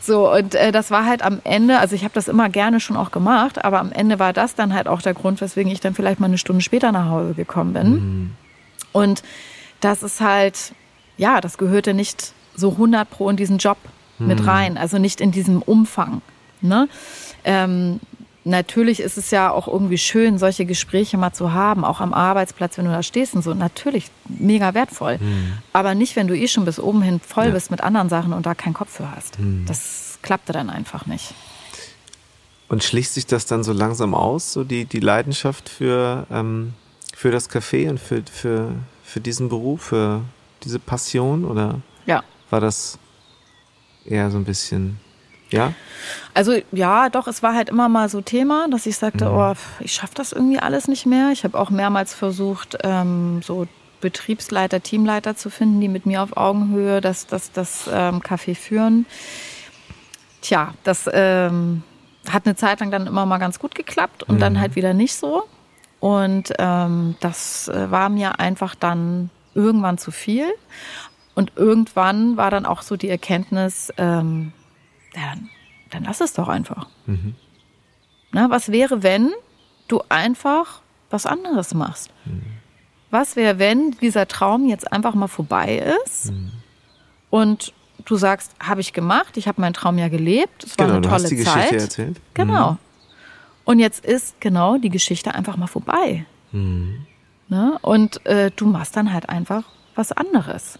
[0.00, 2.96] So, und äh, das war halt am Ende, also ich habe das immer gerne schon
[2.96, 5.94] auch gemacht, aber am Ende war das dann halt auch der Grund, weswegen ich dann
[5.94, 8.36] vielleicht mal eine Stunde später nach Hause gekommen bin.
[8.92, 9.22] Und
[9.80, 10.72] das ist halt,
[11.16, 13.78] ja, das gehörte nicht so 100 pro in diesen Job
[14.18, 16.20] mit rein, also nicht in diesem Umfang.
[16.60, 16.88] Ne?
[17.44, 18.00] Ähm,
[18.44, 22.78] natürlich ist es ja auch irgendwie schön, solche Gespräche mal zu haben, auch am Arbeitsplatz,
[22.78, 23.54] wenn du da stehst und so.
[23.54, 25.18] Natürlich mega wertvoll.
[25.72, 27.50] Aber nicht, wenn du eh schon bis oben hin voll Ja.
[27.52, 29.36] bist mit anderen Sachen und da keinen Kopf für hast.
[29.66, 31.34] Das klappte dann einfach nicht.
[32.68, 36.72] Und schließt sich das dann so langsam aus, so die, die Leidenschaft für, ähm,
[37.14, 38.72] für das Café und für, für,
[39.02, 40.22] für diesen Beruf, für
[40.62, 41.44] diese Passion?
[41.44, 42.22] Oder Ja.
[42.48, 42.98] war das
[44.04, 45.00] eher so ein bisschen,
[45.50, 45.72] ja?
[46.34, 49.92] Also ja, doch, es war halt immer mal so Thema, dass ich sagte, oh, ich
[49.92, 51.30] schaffe das irgendwie alles nicht mehr.
[51.32, 53.66] Ich habe auch mehrmals versucht, ähm, so
[54.00, 59.06] Betriebsleiter, Teamleiter zu finden, die mit mir auf Augenhöhe das, das, das ähm, Café führen.
[60.40, 61.82] Tja, das ähm,
[62.28, 65.14] hat eine Zeit lang dann immer mal ganz gut geklappt und dann halt wieder nicht
[65.14, 65.44] so.
[65.98, 70.46] Und ähm, das äh, war mir einfach dann irgendwann zu viel.
[71.34, 74.52] Und irgendwann war dann auch so die Erkenntnis, ähm,
[75.14, 75.50] ja, dann,
[75.90, 76.86] dann lass es doch einfach.
[78.32, 79.30] Na, was wäre, wenn
[79.88, 82.10] du einfach was anderes machst?
[83.10, 86.32] Was wäre, wenn dieser Traum jetzt einfach mal vorbei ist
[87.28, 87.72] und
[88.04, 91.00] du sagst, habe ich gemacht, ich habe meinen Traum ja gelebt, es war genau, eine
[91.02, 91.54] du tolle hast die Zeit.
[91.56, 92.20] Geschichte erzählt.
[92.34, 92.78] Genau.
[93.64, 96.24] Und jetzt ist genau die Geschichte einfach mal vorbei.
[96.52, 97.78] Ne?
[97.82, 100.78] Und äh, du machst dann halt einfach was anderes.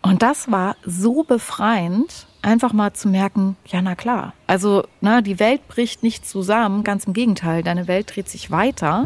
[0.00, 4.32] Und das war so befreiend, einfach mal zu merken, ja, na klar.
[4.46, 9.04] Also, na, die Welt bricht nicht zusammen, ganz im Gegenteil, deine Welt dreht sich weiter.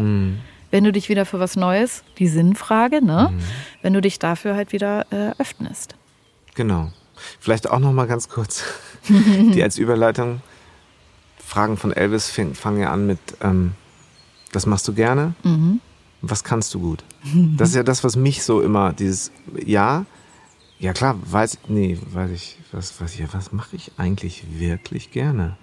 [0.70, 3.30] Wenn du dich wieder für was Neues, die Sinnfrage, ne?
[3.82, 5.97] Wenn du dich dafür halt wieder äh, öffnest.
[6.55, 6.90] Genau.
[7.40, 8.64] Vielleicht auch noch mal ganz kurz
[9.09, 10.40] die als Überleitung
[11.45, 13.72] Fragen von Elvis fangen ja an mit ähm,
[14.53, 15.34] das machst du gerne,
[16.22, 17.05] was kannst du gut?
[17.57, 19.30] Das ist ja das, was mich so immer dieses
[19.64, 20.05] ja,
[20.83, 25.57] ja klar, weiß nee, weiß ich was was ja, was mache ich eigentlich wirklich gerne?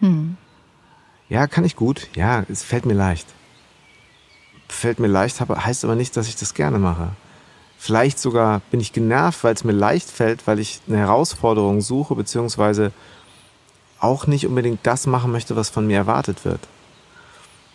[1.28, 2.08] Ja, kann ich gut.
[2.16, 3.28] Ja, es fällt mir leicht.
[4.70, 7.10] Fällt mir leicht, aber heißt aber nicht, dass ich das gerne mache.
[7.78, 12.16] Vielleicht sogar bin ich genervt, weil es mir leicht fällt, weil ich eine Herausforderung suche,
[12.16, 12.92] beziehungsweise
[14.00, 16.62] auch nicht unbedingt das machen möchte, was von mir erwartet wird.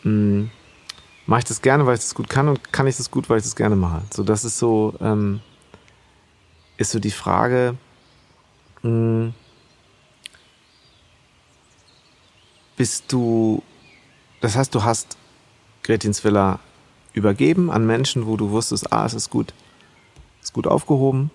[0.03, 0.45] Mm.
[1.27, 3.39] mache ich das gerne, weil ich das gut kann und kann ich das gut, weil
[3.39, 4.03] ich das gerne mache.
[4.13, 5.41] So, das ist so, ähm,
[6.77, 7.77] ist so die Frage,
[8.83, 9.35] mh, hm,
[12.77, 13.63] bist du,
[14.41, 15.17] das heißt, du hast
[15.83, 16.59] Gretins Villa
[17.13, 19.55] übergeben an Menschen, wo du wusstest, ah, es ist gut,
[20.41, 21.31] es ist gut aufgehoben,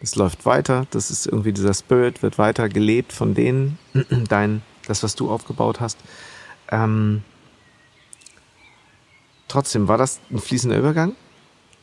[0.00, 3.78] es läuft weiter, das ist irgendwie dieser Spirit, wird weiter gelebt von denen,
[4.28, 5.98] dein, das, was du aufgebaut hast.
[6.70, 7.22] Ähm,
[9.48, 11.16] trotzdem, war das ein fließender Übergang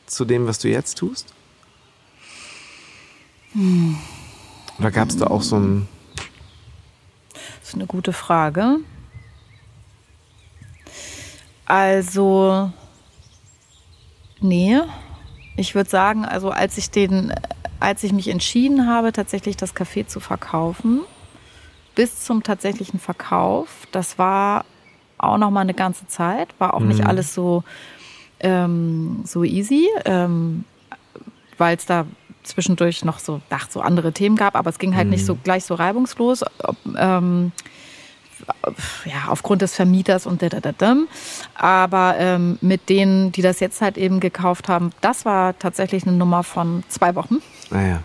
[0.06, 1.34] zu dem, was du jetzt tust?
[3.54, 3.96] Hm.
[4.78, 5.88] Oder gab es da auch so ein...
[7.60, 8.78] Das ist eine gute Frage.
[11.64, 12.70] Also,
[14.40, 14.78] nee.
[15.56, 17.32] Ich würde sagen, also als ich den,
[17.80, 21.00] als ich mich entschieden habe, tatsächlich das Café zu verkaufen,
[21.94, 24.64] bis zum tatsächlichen Verkauf, das war
[25.18, 26.88] auch noch mal eine ganze Zeit, war auch mhm.
[26.88, 27.62] nicht alles so
[28.40, 30.64] ähm, so easy, ähm,
[31.56, 32.04] weil es da
[32.44, 35.12] zwischendurch noch so, ach, so andere Themen gab, aber es ging halt mhm.
[35.12, 36.44] nicht so gleich so reibungslos.
[36.96, 37.52] Ähm,
[39.04, 40.96] ja, aufgrund des Vermieters und da, da, da, da.
[41.54, 46.16] Aber ähm, mit denen, die das jetzt halt eben gekauft haben, das war tatsächlich eine
[46.16, 47.36] Nummer von zwei Wochen.
[47.70, 48.02] Ah, ja.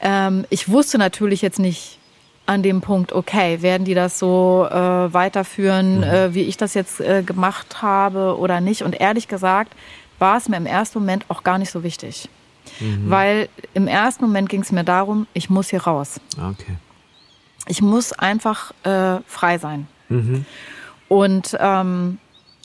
[0.00, 1.98] ähm, ich wusste natürlich jetzt nicht
[2.44, 6.02] an dem Punkt, okay, werden die das so äh, weiterführen, mhm.
[6.02, 8.82] äh, wie ich das jetzt äh, gemacht habe oder nicht.
[8.82, 9.74] Und ehrlich gesagt
[10.18, 12.28] war es mir im ersten Moment auch gar nicht so wichtig.
[12.80, 13.10] Mhm.
[13.10, 16.20] Weil im ersten Moment ging es mir darum, ich muss hier raus.
[16.38, 16.76] Ah, okay
[17.66, 19.86] ich muss einfach äh, frei sein.
[20.08, 20.44] Mhm.
[21.08, 22.18] Und, ähm,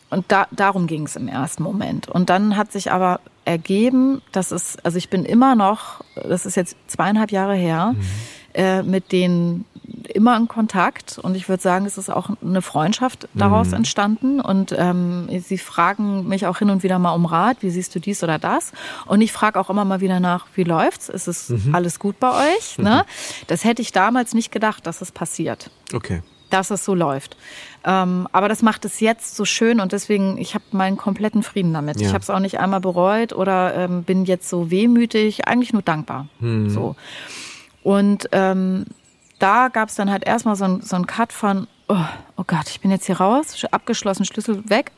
[0.09, 2.07] und da, darum ging es im ersten Moment.
[2.07, 6.55] Und dann hat sich aber ergeben, dass es, also ich bin immer noch, das ist
[6.55, 8.05] jetzt zweieinhalb Jahre her, mhm.
[8.53, 9.65] äh, mit denen
[10.13, 13.75] immer in Kontakt und ich würde sagen, es ist auch eine Freundschaft daraus mhm.
[13.75, 17.95] entstanden und ähm, sie fragen mich auch hin und wieder mal um Rat, wie siehst
[17.95, 18.71] du dies oder das
[19.05, 21.09] und ich frage auch immer mal wieder nach, wie läuft's?
[21.09, 21.73] Ist es mhm.
[21.73, 22.77] alles gut bei euch?
[22.77, 22.83] Mhm.
[22.83, 23.05] Ne?
[23.47, 25.71] Das hätte ich damals nicht gedacht, dass es passiert.
[25.93, 26.21] Okay.
[26.49, 27.35] Dass es so läuft.
[27.83, 31.73] Ähm, aber das macht es jetzt so schön und deswegen, ich habe meinen kompletten Frieden
[31.73, 31.99] damit.
[31.99, 32.07] Ja.
[32.07, 35.81] Ich habe es auch nicht einmal bereut oder ähm, bin jetzt so wehmütig, eigentlich nur
[35.81, 36.27] dankbar.
[36.39, 36.69] Mhm.
[36.69, 36.95] So.
[37.83, 38.85] Und ähm,
[39.39, 41.95] da gab es dann halt erstmal so ein, so ein Cut von, oh,
[42.37, 44.91] oh Gott, ich bin jetzt hier raus, abgeschlossen, Schlüssel weg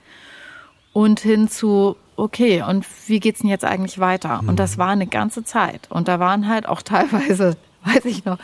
[0.94, 4.42] und hin zu, okay, und wie geht's denn jetzt eigentlich weiter?
[4.42, 4.50] Mhm.
[4.50, 5.88] Und das war eine ganze Zeit.
[5.90, 8.38] Und da waren halt auch teilweise, weiß ich noch,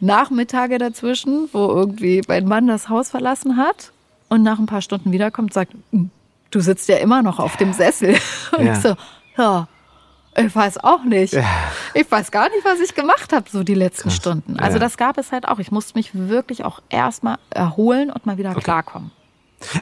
[0.00, 3.92] Nachmittage dazwischen, wo irgendwie mein Mann das Haus verlassen hat
[4.28, 6.10] und nach ein paar Stunden wiederkommt und sagt, hm,
[6.50, 8.16] du sitzt ja immer noch auf dem Sessel.
[8.56, 8.72] Und ja.
[8.72, 8.94] ich so,
[9.36, 9.68] ja,
[10.36, 11.32] ich weiß auch nicht.
[11.32, 11.44] Ja.
[11.94, 14.16] Ich weiß gar nicht, was ich gemacht habe, so die letzten Krass.
[14.16, 14.58] Stunden.
[14.58, 14.80] Also ja.
[14.80, 15.58] das gab es halt auch.
[15.58, 18.60] Ich musste mich wirklich auch erstmal erholen und mal wieder okay.
[18.60, 19.10] klarkommen.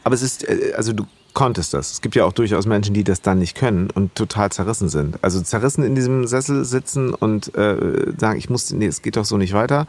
[0.05, 1.93] Aber es ist, äh, also du konntest das.
[1.93, 5.19] Es gibt ja auch durchaus Menschen, die das dann nicht können und total zerrissen sind.
[5.23, 9.25] Also zerrissen in diesem Sessel sitzen und äh, sagen, ich muss, nee, es geht doch
[9.25, 9.87] so nicht weiter.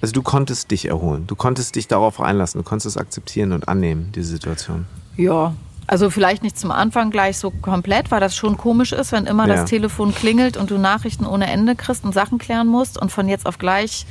[0.00, 1.26] Also du konntest dich erholen.
[1.26, 2.62] Du konntest dich darauf einlassen.
[2.62, 4.86] Du konntest es akzeptieren und annehmen, diese Situation.
[5.16, 5.54] Ja,
[5.86, 9.46] also vielleicht nicht zum Anfang gleich so komplett, weil das schon komisch ist, wenn immer
[9.46, 9.54] ja.
[9.54, 13.28] das Telefon klingelt und du Nachrichten ohne Ende kriegst und Sachen klären musst und von
[13.28, 14.06] jetzt auf gleich,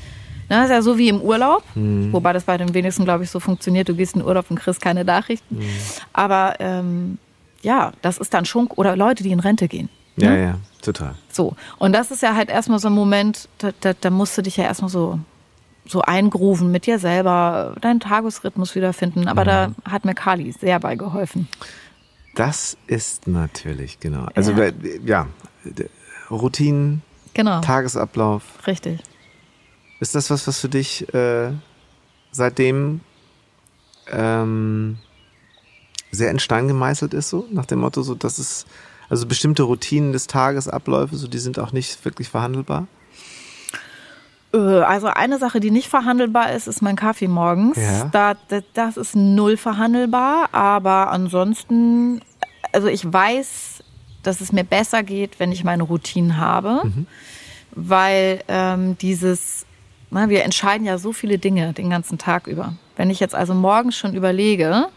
[0.50, 2.14] ne, ist ja so wie im Urlaub, mhm.
[2.14, 3.90] wobei das bei den wenigsten, glaube ich, so funktioniert.
[3.90, 5.58] Du gehst in den Urlaub und kriegst keine Nachrichten.
[5.58, 5.70] Mhm.
[6.14, 7.18] Aber ähm,
[7.62, 9.90] ja, das ist dann schon, oder Leute, die in Rente gehen.
[10.18, 10.44] Ja, ne?
[10.44, 11.16] ja, total.
[11.30, 14.42] So, und das ist ja halt erstmal so ein Moment, da, da, da musst du
[14.42, 15.20] dich ja erstmal so
[15.88, 19.28] so eingrooven mit dir selber, deinen Tagesrhythmus wiederfinden.
[19.28, 19.46] Aber mhm.
[19.48, 21.48] da hat mir Kali sehr bei geholfen.
[22.36, 24.28] Das ist natürlich, genau.
[24.36, 24.72] Also ja,
[25.06, 25.28] ja
[26.30, 27.02] Routinen,
[27.34, 27.62] genau.
[27.62, 28.44] Tagesablauf.
[28.68, 29.02] Richtig.
[30.00, 31.52] Ist das was, was für dich äh,
[32.32, 33.00] seitdem
[34.12, 34.98] ähm,
[36.12, 38.66] sehr in Stein gemeißelt ist, so nach dem Motto, so dass es
[39.10, 42.88] also bestimmte Routinen des Tagesabläufe, so die sind auch nicht wirklich verhandelbar?
[44.56, 47.78] Äh, also eine Sache, die nicht verhandelbar ist, ist mein Kaffee morgens.
[47.78, 48.06] Ja.
[48.12, 48.34] Da,
[48.74, 52.22] das ist null verhandelbar, aber ansonsten,
[52.72, 53.84] also ich weiß,
[54.24, 57.08] dass es mir besser geht, wenn ich meine Routinen habe, mhm.
[57.72, 59.66] weil ähm, dieses,
[60.10, 62.74] na, wir entscheiden ja so viele Dinge den ganzen Tag über.
[62.96, 64.88] Wenn ich jetzt also morgens schon überlege,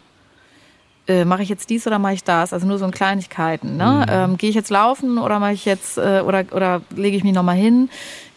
[1.07, 2.53] äh, mache ich jetzt dies oder mache ich das?
[2.53, 3.77] Also nur so in Kleinigkeiten.
[3.77, 4.05] Ne?
[4.07, 4.13] Mhm.
[4.13, 7.33] Ähm, Gehe ich jetzt laufen oder mache ich jetzt äh, oder oder lege ich mich
[7.33, 7.89] nochmal hin?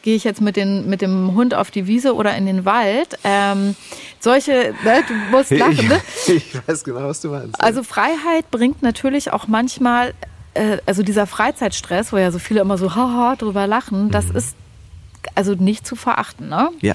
[0.02, 3.18] Gehe ich jetzt mit, den, mit dem Hund auf die Wiese oder in den Wald.
[3.24, 3.74] Ähm,
[4.20, 6.00] solche, ne, du musst lachen, ne?
[6.26, 7.60] Ich, weiß genau, was du meinst.
[7.60, 10.14] Also Freiheit bringt natürlich auch manchmal,
[10.54, 14.36] äh, also dieser Freizeitstress, wo ja so viele immer so haha drüber lachen, das mhm.
[14.36, 14.56] ist
[15.34, 16.70] also nicht zu verachten, ne?
[16.80, 16.94] Ja.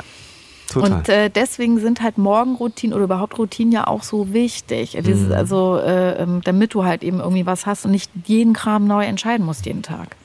[0.69, 0.91] Total.
[0.91, 4.97] Und äh, deswegen sind halt Morgenroutinen oder überhaupt Routinen ja auch so wichtig.
[5.01, 5.31] Mhm.
[5.31, 9.05] Also, äh, ähm, damit du halt eben irgendwie was hast und nicht jeden Kram neu
[9.05, 10.17] entscheiden musst jeden Tag.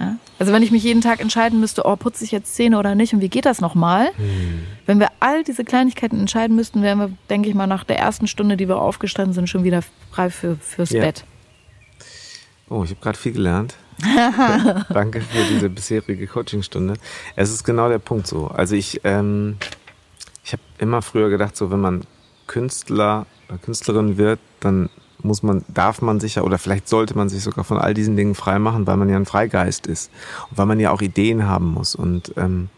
[0.00, 0.16] Ja?
[0.38, 3.12] Also wenn ich mich jeden Tag entscheiden müsste, oh, putze ich jetzt Zähne oder nicht
[3.12, 4.10] und wie geht das nochmal?
[4.16, 4.62] Mhm.
[4.86, 8.26] Wenn wir all diese Kleinigkeiten entscheiden müssten, wären wir, denke ich mal, nach der ersten
[8.26, 11.02] Stunde, die wir aufgestanden sind, schon wieder frei für, fürs Ja.
[11.02, 11.24] Bett.
[12.70, 13.76] Oh, ich habe gerade viel gelernt.
[14.88, 16.94] Danke für diese bisherige Coachingstunde.
[17.36, 18.46] Es ist genau der Punkt so.
[18.46, 19.56] Also ich, ähm,
[20.42, 22.04] ich habe immer früher gedacht, so wenn man
[22.46, 24.88] Künstler oder Künstlerin wird, dann
[25.22, 28.16] muss man, darf man sich ja oder vielleicht sollte man sich sogar von all diesen
[28.16, 30.10] Dingen frei machen, weil man ja ein Freigeist ist
[30.50, 32.68] und weil man ja auch Ideen haben muss und ähm,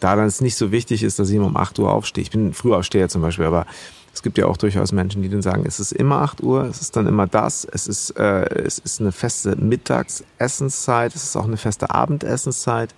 [0.00, 2.22] da dann es nicht so wichtig ist, dass ich immer um 8 Uhr aufstehe.
[2.22, 3.66] Ich bin Frühaufsteher zum Beispiel, aber
[4.12, 6.80] es gibt ja auch durchaus Menschen, die dann sagen, es ist immer 8 Uhr, es
[6.80, 11.46] ist dann immer das, es ist, äh, es ist eine feste Mittagsessenszeit, es ist auch
[11.46, 12.94] eine feste Abendessenszeit.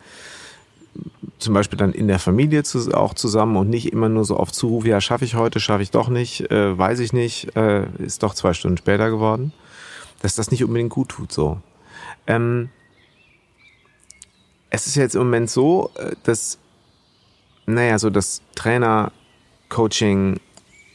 [1.39, 4.53] Zum Beispiel dann in der Familie zu, auch zusammen und nicht immer nur so auf
[4.53, 8.23] Zuruf, ja, schaffe ich heute, schaffe ich doch nicht, äh, weiß ich nicht, äh, ist
[8.23, 9.53] doch zwei Stunden später geworden.
[10.23, 11.61] Dass das nicht unbedingt gut tut, so.
[12.27, 12.71] Ähm,
[14.71, 16.59] es ist jetzt im Moment so, äh, dass,
[17.67, 19.13] naja, so das Trainer,
[19.69, 20.41] Coaching,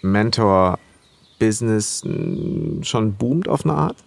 [0.02, 0.80] Mentor,
[1.40, 3.98] Business mh, schon boomt auf eine Art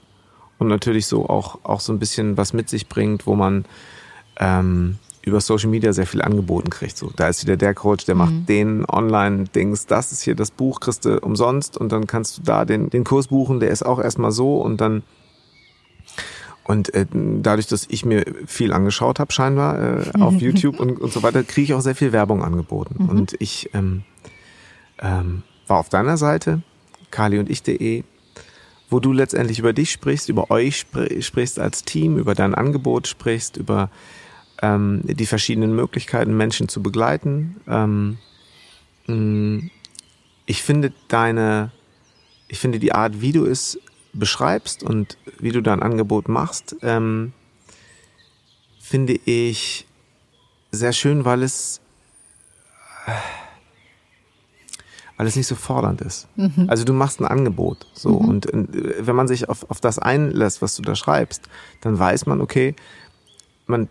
[0.59, 3.65] und natürlich so auch, auch so ein bisschen was mit sich bringt, wo man
[4.39, 6.97] ähm, über Social Media sehr viel angeboten kriegt.
[6.97, 10.81] So, da ist wieder der Coach, der macht den Online-Dings, das ist hier das Buch,
[10.81, 14.01] kriegst du umsonst und dann kannst du da den, den Kurs buchen, der ist auch
[14.01, 15.03] erstmal so und dann
[16.65, 21.13] und äh, dadurch, dass ich mir viel angeschaut habe, scheinbar äh, auf YouTube und, und
[21.13, 23.07] so weiter, kriege ich auch sehr viel Werbung angeboten.
[23.11, 24.03] Und ich ähm,
[25.01, 26.63] ähm, war auf deiner Seite,
[27.11, 28.05] kali und ich.de,
[28.89, 33.09] wo du letztendlich über dich sprichst, über euch spr sprichst als Team, über dein Angebot
[33.09, 33.91] sprichst, über
[34.63, 37.57] ähm, die verschiedenen Möglichkeiten, Menschen zu begleiten.
[37.67, 38.19] Ähm,
[40.47, 41.71] ich finde deine,
[42.49, 43.79] ich finde die Art, wie du es
[44.15, 47.33] beschreibst und wie du dein Angebot machst, ähm,
[48.81, 49.87] finde ich
[50.71, 51.81] sehr schön, weil es
[55.17, 56.27] weil es nicht so fordernd ist.
[56.69, 60.63] Also du machst ein Angebot, so und äh, wenn man sich auf, auf das einlässt,
[60.63, 61.49] was du da schreibst,
[61.83, 62.75] dann weiß man, okay,
[63.67, 63.89] man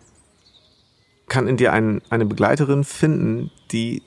[1.28, 4.02] kann in dir ein, eine Begleiterin finden, die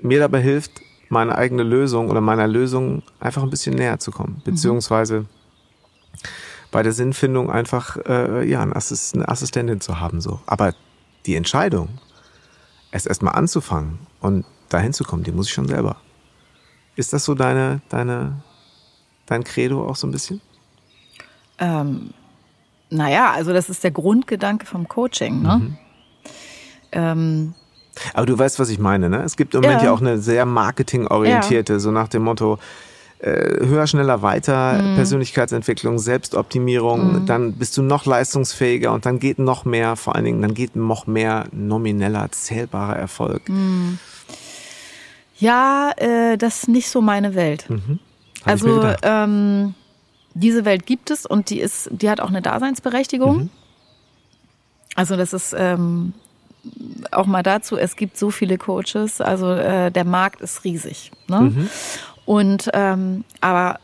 [0.00, 4.40] mir dabei hilft, meine eigene Lösung oder meiner Lösung einfach ein bisschen näher zu kommen,
[4.44, 5.26] beziehungsweise
[6.70, 10.40] bei der Sinnfindung einfach äh, ja eine Assistentin zu haben so.
[10.46, 10.74] Aber
[11.26, 11.88] die Entscheidung,
[12.92, 15.96] es erstmal anzufangen und dahin zu kommen, die muss ich schon selber.
[16.94, 18.42] Ist das so deine deine
[19.26, 20.40] dein Credo auch so ein bisschen?
[21.58, 22.12] Ähm,
[22.88, 25.42] naja, also das ist der Grundgedanke vom Coaching.
[25.42, 25.58] Ne?
[25.58, 25.78] Mhm.
[26.92, 27.54] Ähm,
[28.14, 29.22] Aber du weißt, was ich meine, ne?
[29.24, 29.88] Es gibt im Moment Ja.
[29.88, 32.58] ja auch eine sehr marketingorientierte, so nach dem Motto
[33.18, 34.94] äh, höher, schneller, weiter, Mhm.
[34.94, 40.40] Persönlichkeitsentwicklung, Selbstoptimierung, dann bist du noch leistungsfähiger und dann geht noch mehr, vor allen Dingen,
[40.40, 43.46] dann geht noch mehr nomineller, zählbarer Erfolg.
[43.50, 43.98] Mhm.
[45.38, 47.68] ja, äh, das ist nicht so meine Welt.
[47.68, 47.80] Mir
[48.44, 49.74] Also ähm,
[50.34, 53.36] diese Welt gibt es und die ist, die hat auch eine Daseinsberechtigung.
[53.36, 53.50] Mhm.
[54.96, 56.14] Also das ist ähm,
[57.10, 61.10] auch mal dazu, es gibt so viele Coaches, also äh, der Markt ist riesig.
[61.28, 61.40] Ne?
[61.40, 61.70] Mhm.
[62.26, 63.78] Und ähm, aber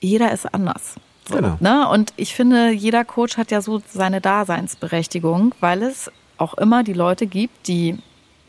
[0.00, 0.96] jeder ist anders.
[1.28, 1.56] So, Genau.
[1.60, 1.88] Ne?
[1.88, 6.92] Und ich finde, jeder Coach hat ja so seine Daseinsberechtigung, weil es auch immer die
[6.92, 7.98] Leute gibt, die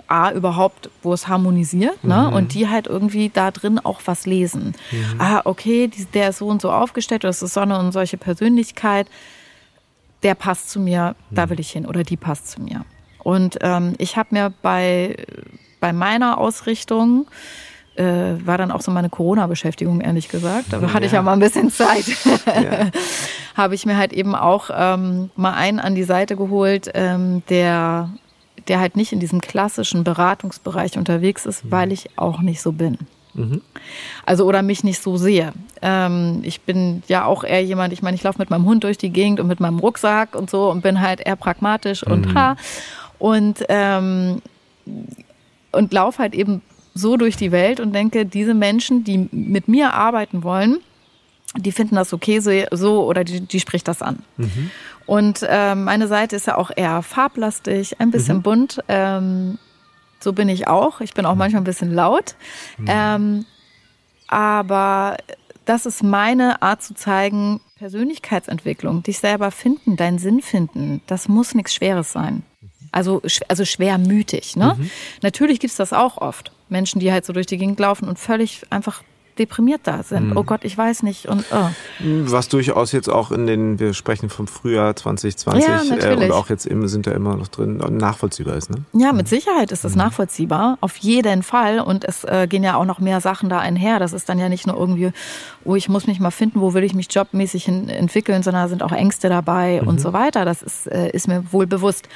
[0.07, 2.29] A, überhaupt, wo es harmonisiert, ne?
[2.29, 4.73] Und die halt irgendwie da drin auch was lesen.
[5.19, 7.91] Ah, okay, die, der ist so und so aufgestellt, oder das ist so eine und
[7.91, 9.09] solche Persönlichkeit,
[10.23, 12.85] der passt zu mir, da will ich hin, oder die passt zu mir.
[13.27, 15.17] Und ähm, ich habe mir bei,
[15.81, 17.27] bei meiner Ausrichtung,
[17.97, 18.03] äh,
[18.45, 20.67] war dann auch so meine Corona-Beschäftigung, ehrlich gesagt.
[20.71, 22.05] Da hatte ich ja mal ein bisschen Zeit.
[22.45, 22.89] Ja.
[23.55, 28.11] habe ich mir halt eben auch ähm, mal einen an die Seite geholt, ähm, der,
[28.69, 32.97] der halt nicht in diesem klassischen Beratungsbereich unterwegs ist, weil ich auch nicht so bin.
[34.25, 35.51] Also oder mich nicht so sehe.
[35.81, 38.97] Ähm, ich bin ja auch eher jemand, ich meine, ich laufe mit meinem Hund durch
[38.97, 42.55] die Gegend und mit meinem Rucksack und so und bin halt eher pragmatisch und ha.
[43.19, 44.41] Und, ähm,
[45.71, 46.61] und laufe halt eben
[46.93, 50.79] so durch die Welt und denke, diese Menschen, die mit mir arbeiten wollen,
[51.55, 54.19] die finden das okay so, so oder die, die spricht das an.
[55.05, 58.79] Und ähm, meine Seite ist ja auch eher farblastig, ein bisschen bunt.
[58.87, 59.57] Ähm,
[60.19, 61.01] so bin ich auch.
[61.01, 62.35] Ich bin auch manchmal ein bisschen laut.
[62.87, 63.45] Ähm,
[64.27, 65.17] aber
[65.65, 71.53] das ist meine Art zu zeigen, Persönlichkeitsentwicklung, dich selber finden, deinen Sinn finden, das muss
[71.53, 72.43] nichts Schweres sein.
[72.91, 74.55] Also, also schwermütig.
[74.55, 74.75] Ne?
[74.77, 74.89] Mhm.
[75.21, 76.51] Natürlich gibt's das auch oft.
[76.69, 79.03] Menschen, die halt so durch die Gegend laufen und völlig einfach
[79.39, 80.29] deprimiert da sind.
[80.29, 80.37] Mhm.
[80.37, 81.27] Oh Gott, ich weiß nicht.
[81.27, 81.69] Und, oh.
[82.25, 86.49] Was durchaus jetzt auch in den, wir sprechen vom Frühjahr 2020 ja, äh, und auch
[86.49, 88.69] jetzt im, sind da immer noch drin, nachvollziehbar ist.
[88.69, 88.77] Ne?
[88.93, 89.29] Ja, mit mhm.
[89.29, 89.99] Sicherheit ist das mhm.
[89.99, 91.79] nachvollziehbar, auf jeden Fall.
[91.79, 93.99] Und es äh, gehen ja auch noch mehr Sachen da einher.
[93.99, 95.11] Das ist dann ja nicht nur irgendwie,
[95.65, 98.69] oh, ich muss mich mal finden, wo will ich mich jobmäßig hin entwickeln, sondern da
[98.69, 99.87] sind auch Ängste dabei mhm.
[99.87, 100.45] und so weiter.
[100.45, 102.07] Das ist, äh, ist mir wohl bewusst.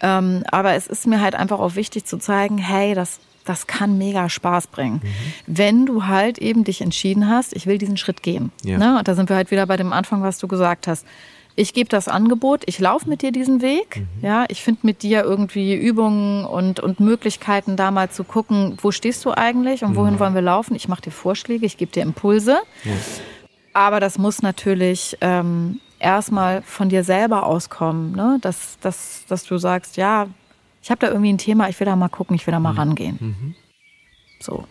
[0.00, 3.96] Ähm, aber es ist mir halt einfach auch wichtig zu zeigen, hey, das das kann
[3.96, 5.00] mega Spaß bringen.
[5.02, 5.08] Mhm.
[5.46, 8.52] Wenn du halt eben dich entschieden hast, ich will diesen Schritt gehen.
[8.62, 8.78] Ja.
[8.78, 8.98] Ne?
[8.98, 11.06] Und da sind wir halt wieder bei dem Anfang, was du gesagt hast.
[11.58, 14.00] Ich gebe das Angebot, ich laufe mit dir diesen Weg.
[14.00, 14.06] Mhm.
[14.20, 18.90] Ja, ich finde mit dir irgendwie Übungen und, und Möglichkeiten, da mal zu gucken, wo
[18.90, 20.18] stehst du eigentlich und wohin mhm.
[20.18, 20.74] wollen wir laufen.
[20.74, 22.58] Ich mache dir Vorschläge, ich gebe dir Impulse.
[22.84, 22.92] Ja.
[23.72, 28.38] Aber das muss natürlich ähm, erstmal von dir selber auskommen, ne?
[28.40, 30.28] dass, dass, dass du sagst, ja,
[30.86, 32.70] ich habe da irgendwie ein Thema, ich will da mal gucken, ich will da mal
[32.70, 32.78] mhm.
[32.78, 33.18] rangehen.
[33.20, 33.54] Mhm.
[34.38, 34.68] So.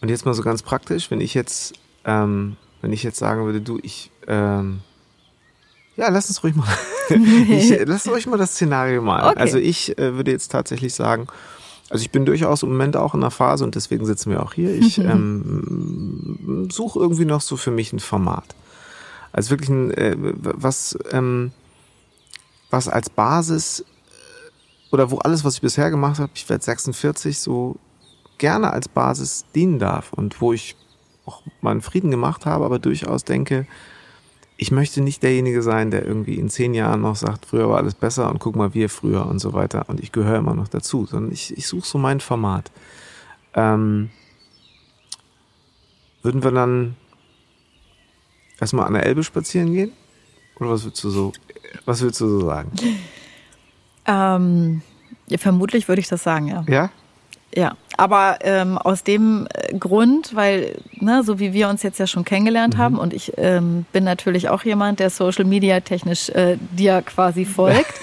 [0.00, 1.74] Und jetzt mal so ganz praktisch, wenn ich jetzt,
[2.04, 4.82] ähm, wenn ich jetzt sagen würde, du, ich, ähm,
[5.96, 6.68] ja, lass uns ruhig mal,
[7.08, 9.30] ich, lass ruhig mal das Szenario mal.
[9.30, 9.40] Okay.
[9.40, 11.26] Also ich äh, würde jetzt tatsächlich sagen,
[11.90, 14.52] also ich bin durchaus im Moment auch in einer Phase und deswegen sitzen wir auch
[14.52, 14.72] hier.
[14.76, 18.54] Ich ähm, suche irgendwie noch so für mich ein Format.
[19.32, 21.50] Also wirklich ein, äh, was, ähm,
[22.70, 23.84] was als Basis
[24.94, 27.76] oder wo alles, was ich bisher gemacht habe, ich werde 46, so
[28.38, 30.76] gerne als Basis dienen darf und wo ich
[31.26, 33.66] auch meinen Frieden gemacht habe, aber durchaus denke,
[34.56, 37.96] ich möchte nicht derjenige sein, der irgendwie in zehn Jahren noch sagt, früher war alles
[37.96, 41.06] besser und guck mal, wir früher und so weiter und ich gehöre immer noch dazu,
[41.06, 42.70] sondern ich, ich suche so mein Format.
[43.54, 44.10] Ähm,
[46.22, 46.94] würden wir dann
[48.60, 49.90] erstmal an der Elbe spazieren gehen?
[50.60, 51.32] Oder was würdest du so,
[51.84, 52.70] was würdest du so sagen?
[54.06, 54.82] Ähm,
[55.28, 56.64] ja, vermutlich würde ich das sagen, ja.
[56.68, 56.90] Ja?
[57.56, 62.08] Ja, aber ähm, aus dem äh, Grund, weil, ne, so wie wir uns jetzt ja
[62.08, 62.78] schon kennengelernt mhm.
[62.78, 67.44] haben und ich ähm, bin natürlich auch jemand, der Social Media technisch äh, dir quasi
[67.44, 67.94] folgt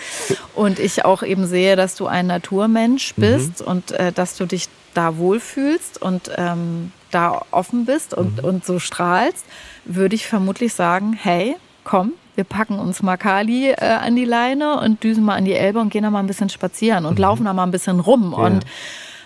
[0.55, 3.21] und ich auch eben sehe, dass du ein Naturmensch mhm.
[3.21, 3.67] bist mhm.
[3.67, 8.47] und äh, dass du dich da wohlfühlst und ähm, da offen bist und, mhm.
[8.47, 9.45] und so strahlst,
[9.83, 14.79] würde ich vermutlich sagen, hey, komm, wir packen uns mal Kali äh, an die Leine
[14.79, 17.21] und düsen mal an die Elbe und gehen da mal ein bisschen spazieren und mhm.
[17.21, 18.45] laufen da mal ein bisschen rum ja.
[18.45, 18.65] und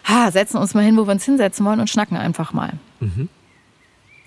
[0.05, 2.73] ha, setzen uns mal hin, wo wir uns hinsetzen wollen und schnacken einfach mal.
[2.99, 3.29] Mhm.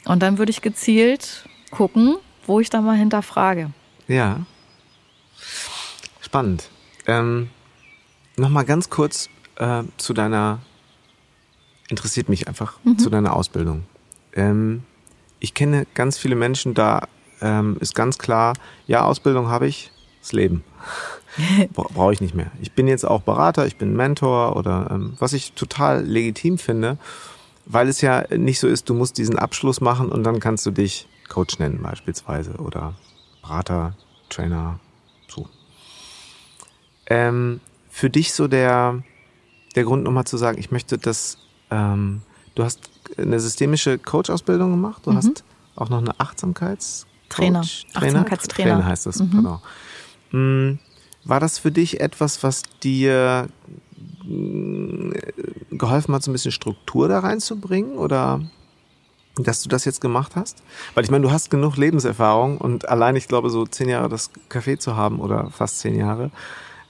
[0.05, 2.17] Und dann würde ich gezielt gucken,
[2.47, 3.71] wo ich da mal hinterfrage.
[4.07, 4.41] Ja.
[6.21, 6.69] Spannend.
[7.07, 7.51] Ähm,
[8.39, 10.61] Nochmal ganz kurz äh, zu deiner,
[11.89, 12.97] interessiert mich einfach, mhm.
[12.97, 13.83] zu deiner Ausbildung.
[14.33, 14.85] Ähm,
[15.41, 17.09] ich kenne ganz viele Menschen, da
[17.41, 18.55] ähm, ist ganz klar,
[18.87, 20.65] ja, Ausbildung habe ich, das Leben.
[21.73, 22.51] Brauche ich nicht mehr.
[22.61, 26.99] Ich bin jetzt auch Berater, ich bin Mentor oder ähm, was ich total legitim finde,
[27.67, 30.71] weil es ja nicht so ist, du musst diesen Abschluss machen und dann kannst du
[30.71, 32.95] dich Coach nennen beispielsweise oder
[33.43, 33.95] Berater,
[34.29, 34.81] Trainer,
[35.29, 35.47] so.
[37.07, 37.61] Ähm,
[37.91, 39.03] für dich so der,
[39.77, 41.39] der Grund nochmal zu sagen, ich möchte das,
[41.71, 42.23] ähm,
[42.55, 45.17] du hast eine systemische Coach-Ausbildung gemacht, du mhm.
[45.17, 45.45] hast
[45.77, 47.63] auch noch eine Achtsamkeits- Trainer.
[47.63, 47.95] Trainer?
[47.95, 48.75] Achtsamkeitstrainer.
[48.75, 49.31] Trainer heißt das, mhm.
[49.31, 49.63] genau.
[50.31, 50.79] Mm,
[51.25, 53.49] war das für dich etwas, was dir
[54.25, 55.11] mm,
[55.73, 58.41] geholfen hat, so ein bisschen Struktur da reinzubringen oder
[59.37, 60.63] dass du das jetzt gemacht hast?
[60.95, 64.31] Weil ich meine, du hast genug Lebenserfahrung und allein, ich glaube, so zehn Jahre das
[64.51, 66.31] Café zu haben oder fast zehn Jahre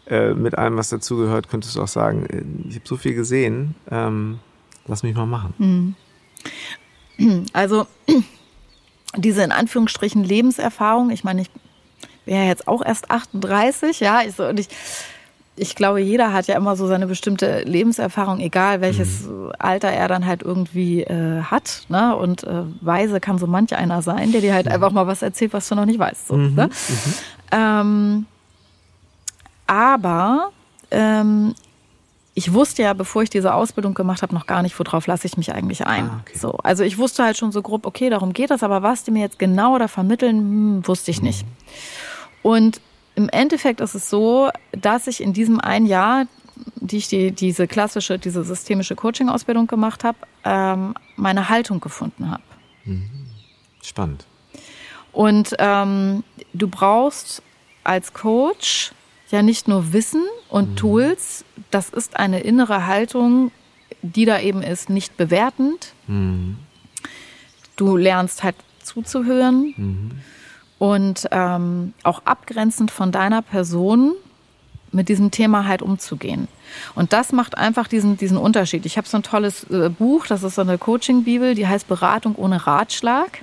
[0.06, 3.74] äh, mit allem, was dazugehört, könntest du auch sagen, äh, ich habe so viel gesehen,
[3.90, 4.38] ähm,
[4.86, 5.94] lass mich mal machen.
[7.18, 7.46] Mhm.
[7.52, 7.86] Also
[9.16, 11.50] diese in Anführungsstrichen Lebenserfahrung, ich meine, ich
[12.26, 14.68] ja jetzt auch erst 38, ja, ich, so, und ich,
[15.56, 19.52] ich glaube, jeder hat ja immer so seine bestimmte Lebenserfahrung, egal welches mhm.
[19.58, 21.82] Alter er dann halt irgendwie äh, hat.
[21.88, 22.14] Ne?
[22.14, 24.72] Und äh, weise kann so manch einer sein, der dir halt mhm.
[24.72, 26.28] einfach mal was erzählt, was du noch nicht weißt.
[26.28, 26.54] So, mhm.
[26.54, 26.66] Ne?
[26.66, 27.14] Mhm.
[27.50, 28.26] Ähm,
[29.66, 30.50] aber
[30.90, 31.54] ähm,
[32.38, 35.36] ich wusste ja, bevor ich diese Ausbildung gemacht habe, noch gar nicht, worauf lasse ich
[35.36, 36.08] mich eigentlich ein.
[36.08, 36.38] Ah, okay.
[36.38, 39.10] So, also ich wusste halt schon so grob, okay, darum geht das, aber was die
[39.10, 41.44] mir jetzt genau da vermitteln, hm, wusste ich nicht.
[42.42, 42.80] Und
[43.16, 46.26] im Endeffekt ist es so, dass ich in diesem ein Jahr,
[46.76, 52.44] die ich die, diese klassische, diese systemische Coaching-Ausbildung gemacht habe, ähm, meine Haltung gefunden habe.
[52.84, 53.26] Mhm.
[53.82, 54.26] Spannend.
[55.10, 56.22] Und ähm,
[56.52, 57.42] du brauchst
[57.82, 58.92] als Coach
[59.32, 60.76] ja nicht nur Wissen und mhm.
[60.76, 63.50] Tools, das ist eine innere Haltung,
[64.02, 65.92] die da eben ist, nicht bewertend.
[66.06, 66.56] Mhm.
[67.76, 69.74] Du lernst halt zuzuhören.
[69.76, 70.10] Mhm.
[70.78, 74.14] Und ähm, auch abgrenzend von deiner Person
[74.92, 76.48] mit diesem Thema halt umzugehen.
[76.94, 78.86] Und das macht einfach diesen, diesen Unterschied.
[78.86, 82.36] Ich habe so ein tolles äh, Buch, das ist so eine Coaching-Bibel, die heißt Beratung
[82.36, 83.42] ohne Ratschlag.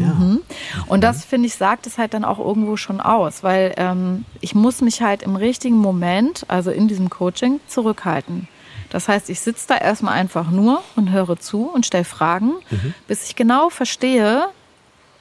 [0.00, 0.08] Ja.
[0.08, 0.40] Mhm.
[0.86, 4.54] Und das, finde ich, sagt es halt dann auch irgendwo schon aus, weil ähm, ich
[4.54, 8.48] muss mich halt im richtigen Moment, also in diesem Coaching, zurückhalten.
[8.90, 12.94] Das heißt, ich sitze da erstmal einfach nur und höre zu und stelle Fragen, mhm.
[13.08, 14.46] bis ich genau verstehe,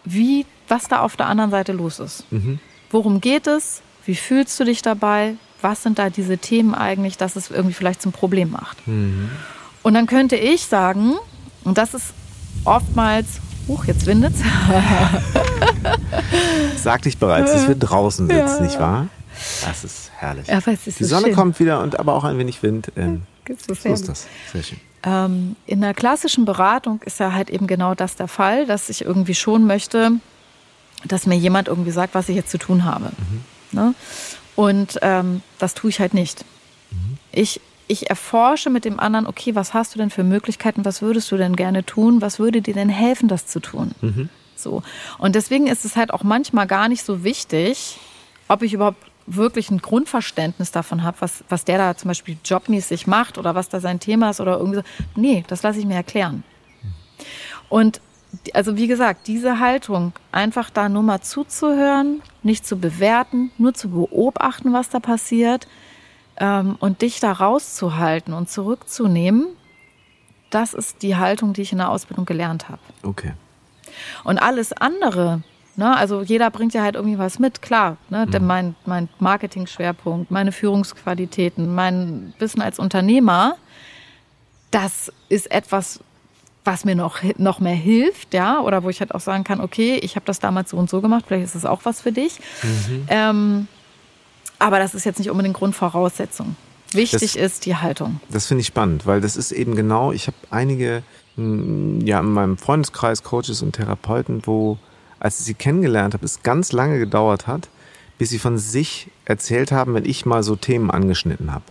[0.06, 2.32] wie, was da auf der anderen Seite los ist.
[2.32, 2.60] Mhm.
[2.92, 3.82] Worum geht es?
[4.06, 5.36] Wie fühlst du dich dabei?
[5.62, 8.88] Was sind da diese Themen eigentlich, dass es irgendwie vielleicht zum Problem macht?
[8.88, 9.32] Mhm.
[9.82, 11.16] Und dann könnte ich sagen,
[11.64, 12.14] und das ist
[12.66, 14.40] oftmals, huch, jetzt windet's.
[16.78, 18.62] Sagte ich bereits, es wird draußen sitzt, ja.
[18.62, 19.08] nicht wahr?
[19.66, 20.48] Das ist herrlich.
[20.86, 21.36] Ist Die Sonne schön.
[21.36, 22.92] kommt wieder und aber auch ein wenig Wind.
[22.96, 24.28] Ähm, so ist das.
[24.52, 24.80] Sehr schön.
[25.04, 29.04] Ähm, in der klassischen Beratung ist ja halt eben genau das der Fall, dass ich
[29.04, 30.12] irgendwie schon möchte,
[31.06, 33.06] dass mir jemand irgendwie sagt, was ich jetzt zu tun habe.
[33.06, 33.44] Mhm.
[33.72, 33.96] Ne?
[34.56, 36.46] Und ähm, das tue ich halt nicht.
[36.92, 37.18] Mhm.
[37.32, 41.32] Ich, ich erforsche mit dem anderen, okay, was hast du denn für Möglichkeiten, was würdest
[41.32, 43.92] du denn gerne tun, was würde dir denn helfen, das zu tun?
[44.02, 44.30] Mhm.
[44.56, 44.84] So.
[45.18, 47.98] Und deswegen ist es halt auch manchmal gar nicht so wichtig,
[48.48, 53.08] ob ich überhaupt wirklich ein Grundverständnis davon habe, was, was der da zum Beispiel jobmäßig
[53.08, 54.84] macht oder was da sein Thema ist oder irgendwie so.
[55.16, 56.44] Nee, das lasse ich mir erklären.
[57.70, 58.02] Und
[58.54, 63.90] also wie gesagt, diese Haltung, einfach da nur mal zuzuhören, nicht zu bewerten, nur zu
[63.90, 65.68] beobachten, was da passiert
[66.44, 69.48] ähm, und dich da rauszuhalten und zurückzunehmen,
[70.50, 72.82] das ist die Haltung, die ich in der Ausbildung gelernt habe.
[73.02, 73.32] Okay.
[74.26, 75.42] Und alles andere,
[75.78, 77.96] ne, also jeder bringt ja halt irgendwie was mit, klar.
[78.10, 78.46] Ne, mhm.
[78.46, 83.56] mein, mein Marketing-Schwerpunkt, meine Führungsqualitäten, mein Wissen als Unternehmer,
[84.70, 86.02] das ist etwas,
[86.66, 89.96] was mir noch, noch mehr hilft, ja, oder wo ich halt auch sagen kann, okay,
[89.96, 92.40] ich habe das damals so und so gemacht, vielleicht ist das auch was für dich.
[92.64, 93.06] Mhm.
[93.08, 93.68] Ähm,
[94.60, 96.56] aber das ist jetzt nicht unbedingt Grundvoraussetzung.
[96.94, 98.20] Wichtig das, ist die Haltung.
[98.30, 101.04] Das finde ich spannend, weil das ist eben genau, ich habe einige,
[101.36, 104.78] ja, in meinem Freundeskreis Coaches und Therapeuten, wo,
[105.20, 107.70] als ich sie kennengelernt habe, es ganz lange gedauert hat,
[108.18, 111.66] bis sie von sich erzählt haben, wenn ich mal so Themen angeschnitten habe.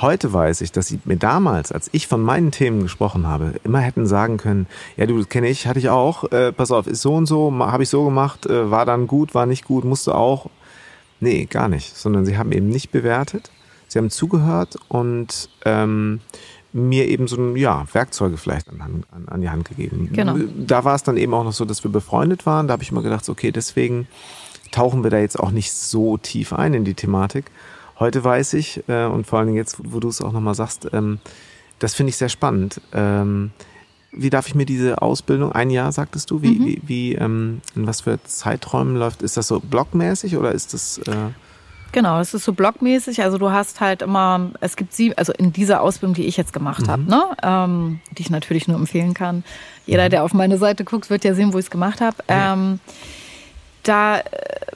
[0.00, 3.80] Heute weiß ich, dass sie mir damals, als ich von meinen Themen gesprochen habe, immer
[3.80, 7.14] hätten sagen können, ja du, kenne ich, hatte ich auch, äh, pass auf, ist so
[7.14, 10.46] und so, habe ich so gemacht, äh, war dann gut, war nicht gut, musste auch.
[11.20, 13.50] Nee, gar nicht, sondern sie haben eben nicht bewertet,
[13.88, 16.20] sie haben zugehört und ähm,
[16.72, 20.10] mir eben so ein, ja, Werkzeuge vielleicht an, an, an die Hand gegeben.
[20.12, 20.36] Genau.
[20.56, 22.68] Da war es dann eben auch noch so, dass wir befreundet waren.
[22.68, 24.06] Da habe ich immer gedacht, okay, deswegen
[24.70, 27.46] tauchen wir da jetzt auch nicht so tief ein in die Thematik.
[27.98, 30.88] Heute weiß ich, äh, und vor allen Dingen jetzt, wo du es auch nochmal sagst,
[30.92, 31.18] ähm,
[31.78, 32.80] das finde ich sehr spannend.
[32.92, 33.50] Ähm,
[34.12, 36.66] wie darf ich mir diese Ausbildung, ein Jahr sagtest du, wie, mhm.
[36.66, 39.22] wie, wie ähm, in was für Zeiträumen läuft?
[39.22, 40.98] Ist das so blockmäßig oder ist das...
[40.98, 41.30] Äh
[41.90, 43.22] Genau, es ist so blockmäßig.
[43.22, 46.52] Also du hast halt immer, es gibt sie, also in dieser Ausbildung, die ich jetzt
[46.52, 46.90] gemacht mhm.
[46.90, 49.42] habe, ne, ähm, die ich natürlich nur empfehlen kann.
[49.86, 50.10] Jeder, mhm.
[50.10, 52.18] der auf meine Seite guckt, wird ja sehen, wo ich es gemacht habe.
[52.28, 52.78] Ähm,
[53.84, 54.22] da äh,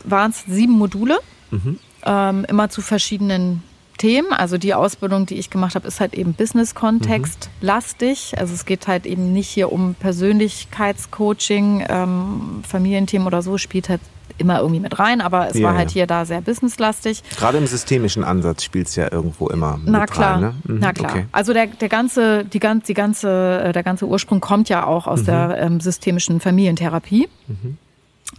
[0.05, 1.19] waren es sieben Module.
[1.51, 3.63] Mhm ähm, immer zu verschiedenen
[4.03, 4.33] Themen.
[4.33, 7.67] Also die Ausbildung, die ich gemacht habe, ist halt eben Business-Kontext mhm.
[7.67, 8.35] lastig.
[8.37, 14.01] Also es geht halt eben nicht hier um Persönlichkeitscoaching, ähm, Familienthemen oder so, spielt halt
[14.39, 15.95] immer irgendwie mit rein, aber es ja, war halt ja.
[15.95, 17.23] hier da sehr businesslastig.
[17.37, 20.55] Gerade im systemischen Ansatz spielt es ja irgendwo immer Na mit klar, rein, ne?
[20.65, 21.11] mhm, na klar.
[21.13, 21.27] Okay.
[21.31, 25.21] Also der, der ganze, die, die ganze, äh, der ganze Ursprung kommt ja auch aus
[25.21, 25.27] mhm.
[25.27, 27.29] der ähm, systemischen Familientherapie.
[27.47, 27.79] Mhm.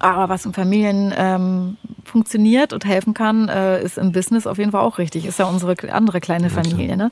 [0.04, 4.72] Aber was in Familien ähm, funktioniert und helfen kann, äh, ist im Business auf jeden
[4.72, 5.26] Fall auch richtig.
[5.26, 6.98] Ist ja unsere andere kleine Familie.
[6.98, 7.10] Ne?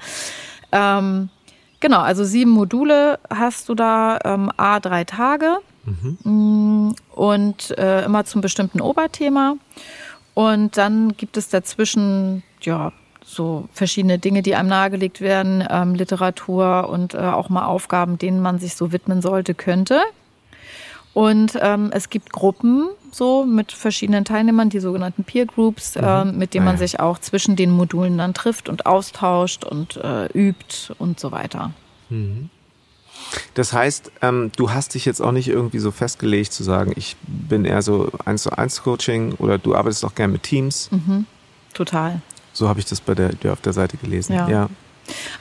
[0.74, 1.30] Ähm,
[1.80, 6.18] genau, also sieben Module hast du da, ähm, A, drei Tage mhm.
[6.24, 9.56] Mm, und äh, immer zum bestimmten Oberthema.
[10.34, 12.92] Und dann gibt es dazwischen, ja,
[13.24, 18.42] so verschiedene Dinge, die einem nahegelegt werden, ähm, Literatur und äh, auch mal Aufgaben, denen
[18.42, 20.02] man sich so widmen sollte, könnte.
[21.14, 26.04] Und ähm, es gibt Gruppen so mit verschiedenen Teilnehmern, die sogenannten Peer Groups, mhm.
[26.04, 29.98] äh, mit denen man ah, sich auch zwischen den Modulen dann trifft und austauscht und
[29.98, 31.72] äh, übt und so weiter.
[32.10, 32.50] Mhm.
[33.54, 37.18] Das heißt, ähm, du hast dich jetzt auch nicht irgendwie so festgelegt zu sagen, ich
[37.22, 40.90] bin eher so eins zu eins Coaching oder du arbeitest auch gerne mit Teams.
[40.92, 41.26] Mhm.
[41.74, 42.22] Total.
[42.54, 44.34] So habe ich das bei der, dir auf der Seite gelesen.
[44.34, 44.50] Ja.
[44.50, 44.70] ja.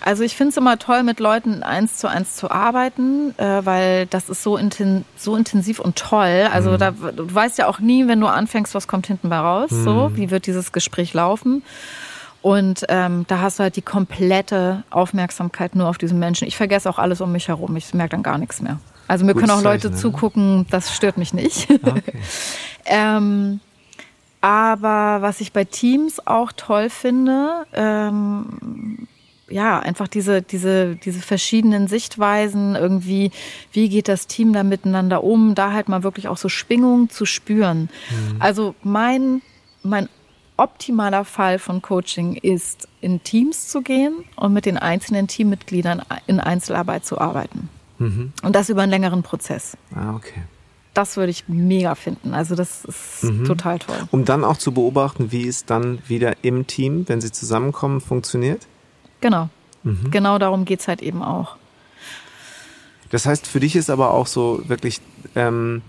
[0.04, 4.06] Also ich finde es immer toll, mit Leuten eins zu eins zu arbeiten, äh, weil
[4.06, 6.48] das ist so, inten so intensiv und toll.
[6.52, 6.78] Also mhm.
[6.78, 9.70] da, du weißt ja auch nie, wenn du anfängst, was kommt hinten bei raus.
[9.70, 9.84] Mhm.
[9.84, 11.62] So, wie wird dieses Gespräch laufen?
[12.42, 16.48] Und ähm, da hast du halt die komplette Aufmerksamkeit nur auf diesen Menschen.
[16.48, 17.76] Ich vergesse auch alles um mich herum.
[17.76, 18.78] Ich merke dann gar nichts mehr.
[19.08, 21.68] Also mir Gutes können auch Leute Zeichen, zugucken, das stört mich nicht.
[21.70, 22.12] Okay.
[22.86, 23.60] ähm,
[24.40, 29.08] Aber was ich bei Teams auch toll finde, ähm,
[29.50, 33.30] ja, einfach diese, diese, diese verschiedenen Sichtweisen, irgendwie,
[33.72, 37.26] wie geht das Team da miteinander um, da halt mal wirklich auch so Schwingungen zu
[37.26, 37.90] spüren.
[38.10, 38.36] Mhm.
[38.38, 39.42] Also mein,
[39.82, 40.08] mein
[40.56, 46.38] optimaler Fall von Coaching ist, in Teams zu gehen und mit den einzelnen Teammitgliedern in
[46.38, 47.68] Einzelarbeit zu arbeiten.
[47.98, 48.32] Mhm.
[48.42, 49.76] Und das über einen längeren Prozess.
[49.94, 50.42] Ah, okay.
[50.92, 52.34] Das würde ich mega finden.
[52.34, 53.44] Also das ist mhm.
[53.44, 53.96] total toll.
[54.10, 58.66] Um dann auch zu beobachten, wie es dann wieder im Team, wenn sie zusammenkommen, funktioniert?
[59.20, 59.48] Genau.
[59.82, 60.10] Mhm.
[60.10, 61.56] Genau darum geht es halt eben auch.
[63.10, 65.00] Das heißt, für dich ist aber auch so wirklich
[65.34, 65.82] ähm,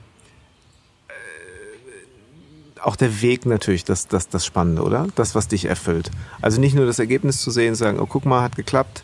[1.08, 5.08] äh, auch der Weg natürlich das, das, das Spannende, oder?
[5.16, 6.10] Das, was dich erfüllt.
[6.42, 9.04] Also nicht nur das Ergebnis zu sehen, sagen, oh, guck mal, hat geklappt.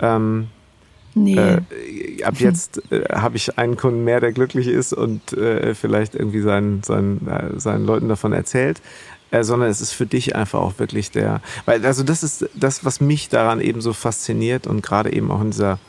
[0.00, 0.48] Ähm,
[1.18, 1.38] Nee.
[1.38, 6.14] Äh, ab jetzt äh, habe ich einen Kunden mehr, der glücklich ist und äh, vielleicht
[6.14, 8.82] irgendwie seinen, seinen, äh, seinen Leuten davon erzählt.
[9.32, 12.84] Äh, sondern es ist für dich einfach auch wirklich der, weil also das ist das,
[12.84, 15.80] was mich daran eben so fasziniert und gerade eben auch in dieser,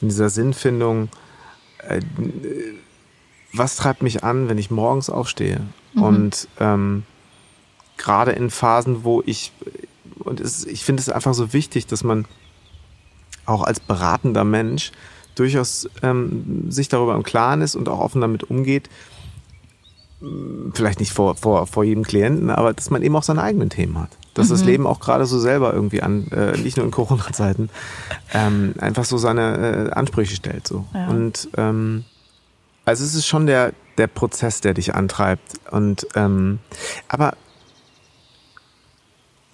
[0.00, 1.10] in dieser Sinnfindung,
[1.86, 2.00] äh,
[3.52, 5.60] was treibt mich an, wenn ich morgens aufstehe
[5.92, 6.02] mhm.
[6.02, 7.02] und ähm,
[7.98, 9.52] gerade in Phasen, wo ich
[10.20, 12.24] und es, ich finde es einfach so wichtig, dass man
[13.44, 14.92] auch als beratender Mensch
[15.34, 18.88] durchaus ähm, sich darüber im Klaren ist und auch offen damit umgeht,
[20.74, 23.98] vielleicht nicht vor, vor, vor jedem Klienten, aber dass man eben auch seine eigenen Themen
[23.98, 24.10] hat.
[24.34, 24.52] Dass mhm.
[24.52, 27.70] das Leben auch gerade so selber irgendwie an, äh, nicht nur in Corona-Zeiten,
[28.32, 30.68] ähm, einfach so seine äh, Ansprüche stellt.
[30.68, 30.84] So.
[30.94, 31.08] Ja.
[31.08, 32.04] Und ähm,
[32.84, 35.60] also es ist schon der, der Prozess, der dich antreibt.
[35.70, 36.58] Und ähm,
[37.08, 37.34] aber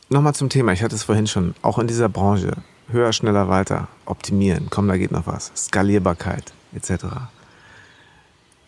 [0.08, 2.52] nochmal zum Thema, ich hatte es vorhin schon, auch in dieser Branche
[2.88, 7.04] höher, schneller, weiter, optimieren, komm, da geht noch was, Skalierbarkeit etc.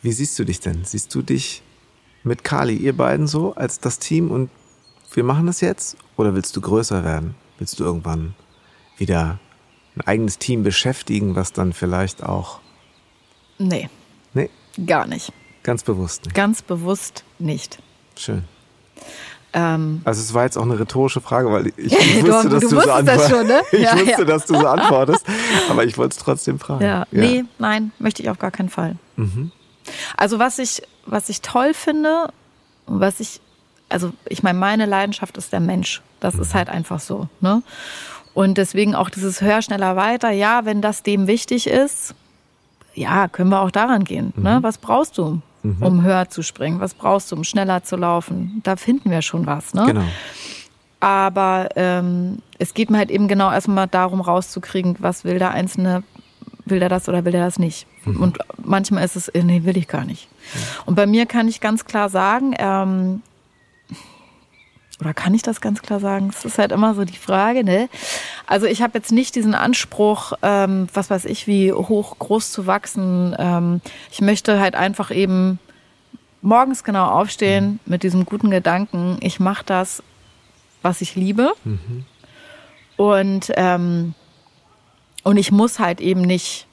[0.03, 0.84] Wie siehst du dich denn?
[0.84, 1.62] Siehst du dich
[2.29, 4.51] mit Kali, ihr beiden so als das Team und
[5.12, 5.97] wir machen das jetzt?
[6.16, 7.35] Oder willst du größer werden?
[7.59, 8.35] Willst du irgendwann
[8.97, 9.39] wieder
[9.97, 12.61] ein eigenes Team beschäftigen, was dann vielleicht auch.
[13.59, 13.89] Nee.
[14.35, 14.51] Nee?
[14.87, 15.33] Gar nicht.
[15.62, 16.35] Ganz bewusst nicht.
[16.35, 17.79] Ganz bewusst nicht.
[18.16, 18.45] Schön.
[19.53, 22.68] Ähm, also es war jetzt auch eine rhetorische Frage, weil ich, wusste, du, dass du,
[22.68, 23.31] du so antwortest.
[23.31, 23.61] Schon, ne?
[23.72, 24.24] Ich ja, wusste, ja.
[24.24, 25.26] dass du so antwortest,
[25.70, 26.85] aber ich wollte es trotzdem fragen.
[26.85, 27.07] Ja.
[27.11, 27.20] ja.
[27.20, 28.97] Nee, nein, möchte ich auf gar keinen Fall.
[29.16, 29.51] Mhm.
[30.16, 32.28] Also was ich, was ich toll finde,
[32.86, 33.40] was ich,
[33.88, 36.02] also ich meine, meine Leidenschaft ist der Mensch.
[36.20, 36.42] Das mhm.
[36.42, 37.28] ist halt einfach so.
[37.40, 37.62] Ne?
[38.34, 40.30] Und deswegen auch dieses höher, schneller, weiter.
[40.30, 42.14] Ja, wenn das dem wichtig ist,
[42.94, 44.32] ja, können wir auch daran gehen.
[44.36, 44.50] Ne?
[44.50, 44.56] Mhm.
[44.56, 44.62] Ne?
[44.62, 45.42] Was brauchst du?
[45.62, 45.82] mhm.
[45.82, 46.80] um höher zu springen?
[46.80, 48.61] Was brauchst du, um schneller zu laufen?
[48.64, 49.74] Da finden wir schon was.
[49.74, 49.84] Ne?
[49.86, 50.04] Genau.
[51.00, 56.02] Aber ähm, es geht mir halt eben genau erstmal darum, rauszukriegen, was will der Einzelne,
[56.70, 57.86] will der das oder will der das nicht?
[58.04, 58.20] Mhm.
[58.20, 60.28] Und manchmal ist es, äh, nee, will ich gar nicht.
[60.30, 60.58] Mhm.
[60.86, 63.22] Und bei mir kann ich ganz klar sagen, ähm,
[65.00, 66.30] oder kann ich das ganz klar sagen?
[66.32, 67.88] Das ist halt immer so die Frage, ne?
[68.46, 72.66] Also ich habe jetzt nicht diesen Anspruch, ähm, was weiß ich, wie hoch, groß zu
[72.66, 73.34] wachsen.
[73.38, 75.60] Ähm, ich möchte halt einfach eben
[76.42, 77.80] morgens genau aufstehen mhm.
[77.84, 80.02] mit diesem guten Gedanken, ich mache das,
[80.82, 81.52] was ich liebe.
[81.64, 82.04] Mhm.
[82.96, 84.14] Und, ähm,
[85.29, 86.66] und ich muss halt eben nicht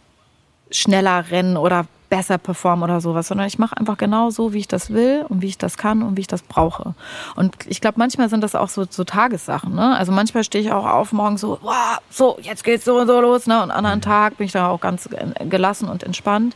[0.71, 4.69] schneller rennen oder besser performen oder sowas, sondern ich mache einfach genau so, wie ich
[4.69, 6.95] das will und wie ich das kann und wie ich das brauche.
[7.35, 9.75] Und ich glaube, manchmal sind das auch so, so Tagessachen.
[9.75, 9.97] Ne?
[9.97, 13.19] Also manchmal stehe ich auch auf morgen so, wow, so, jetzt geht's so und so
[13.19, 13.45] los.
[13.45, 13.61] Ne?
[13.61, 15.09] Und an anderen Tag bin ich da auch ganz
[15.49, 16.55] gelassen und entspannt.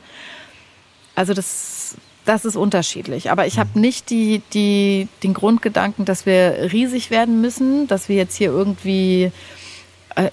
[1.15, 3.29] Also das, das ist unterschiedlich.
[3.29, 8.15] Aber ich habe nicht die, die, den Grundgedanken, dass wir riesig werden müssen, dass wir
[8.15, 9.33] jetzt hier irgendwie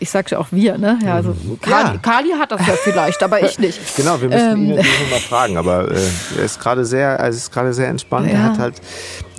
[0.01, 0.99] ich sagte auch wir, ne?
[1.05, 1.61] Ja, also mhm.
[1.61, 1.99] Kali, ja.
[1.99, 3.81] Kali hat das ja vielleicht, aber ich nicht.
[3.97, 4.63] genau, wir müssen ähm.
[4.63, 6.01] ihn natürlich mal fragen, aber äh,
[6.39, 8.27] er ist gerade sehr, also ist gerade sehr entspannt.
[8.27, 8.33] Ja.
[8.33, 8.75] Er hat halt,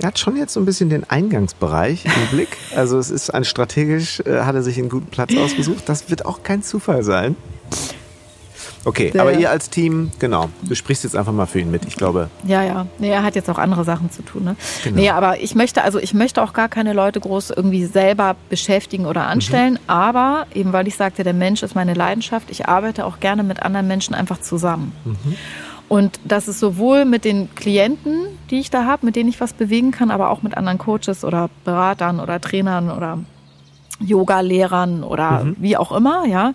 [0.00, 2.56] er hat schon jetzt so ein bisschen den Eingangsbereich im Blick.
[2.74, 5.88] Also es ist ein strategisch, äh, hat er sich einen guten Platz ausgesucht.
[5.88, 7.36] Das wird auch kein Zufall sein.
[8.88, 11.84] Okay, der, aber ihr als Team, genau, du sprichst jetzt einfach mal für ihn mit,
[11.84, 12.30] ich glaube.
[12.46, 12.86] Ja, ja.
[12.98, 14.44] Nee, er hat jetzt auch andere Sachen zu tun.
[14.44, 14.56] Ne?
[14.82, 14.96] Genau.
[14.96, 19.04] Nee, aber ich möchte, also ich möchte auch gar keine Leute groß irgendwie selber beschäftigen
[19.04, 19.90] oder anstellen, mhm.
[19.90, 23.62] aber eben weil ich sagte, der Mensch ist meine Leidenschaft, ich arbeite auch gerne mit
[23.62, 24.92] anderen Menschen einfach zusammen.
[25.04, 25.36] Mhm.
[25.88, 29.52] Und das ist sowohl mit den Klienten, die ich da habe, mit denen ich was
[29.52, 33.18] bewegen kann, aber auch mit anderen Coaches oder Beratern oder Trainern oder
[34.00, 35.56] Yoga-Lehrern oder mhm.
[35.58, 36.52] wie auch immer, ja.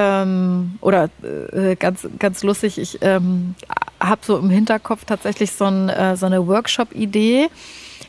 [0.00, 1.10] Ähm, oder
[1.52, 3.56] äh, ganz, ganz lustig, ich ähm,
[3.98, 7.48] habe so im Hinterkopf tatsächlich so, ein, äh, so eine Workshop-Idee,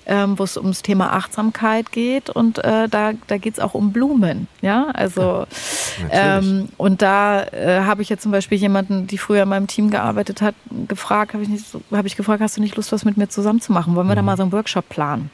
[0.05, 3.91] ähm, wo es ums Thema Achtsamkeit geht und äh, da, da geht es auch um
[3.91, 4.47] Blumen.
[4.61, 5.47] Ja, also
[6.11, 9.89] ähm, und da äh, habe ich jetzt zum Beispiel jemanden, die früher in meinem Team
[9.89, 10.53] gearbeitet hat,
[10.87, 13.61] gefragt, habe ich, nicht, hab ich gefragt, hast du nicht Lust, was mit mir zusammen
[13.61, 13.95] zu machen?
[13.95, 14.17] Wollen wir mhm.
[14.17, 15.31] da mal so einen Workshop planen?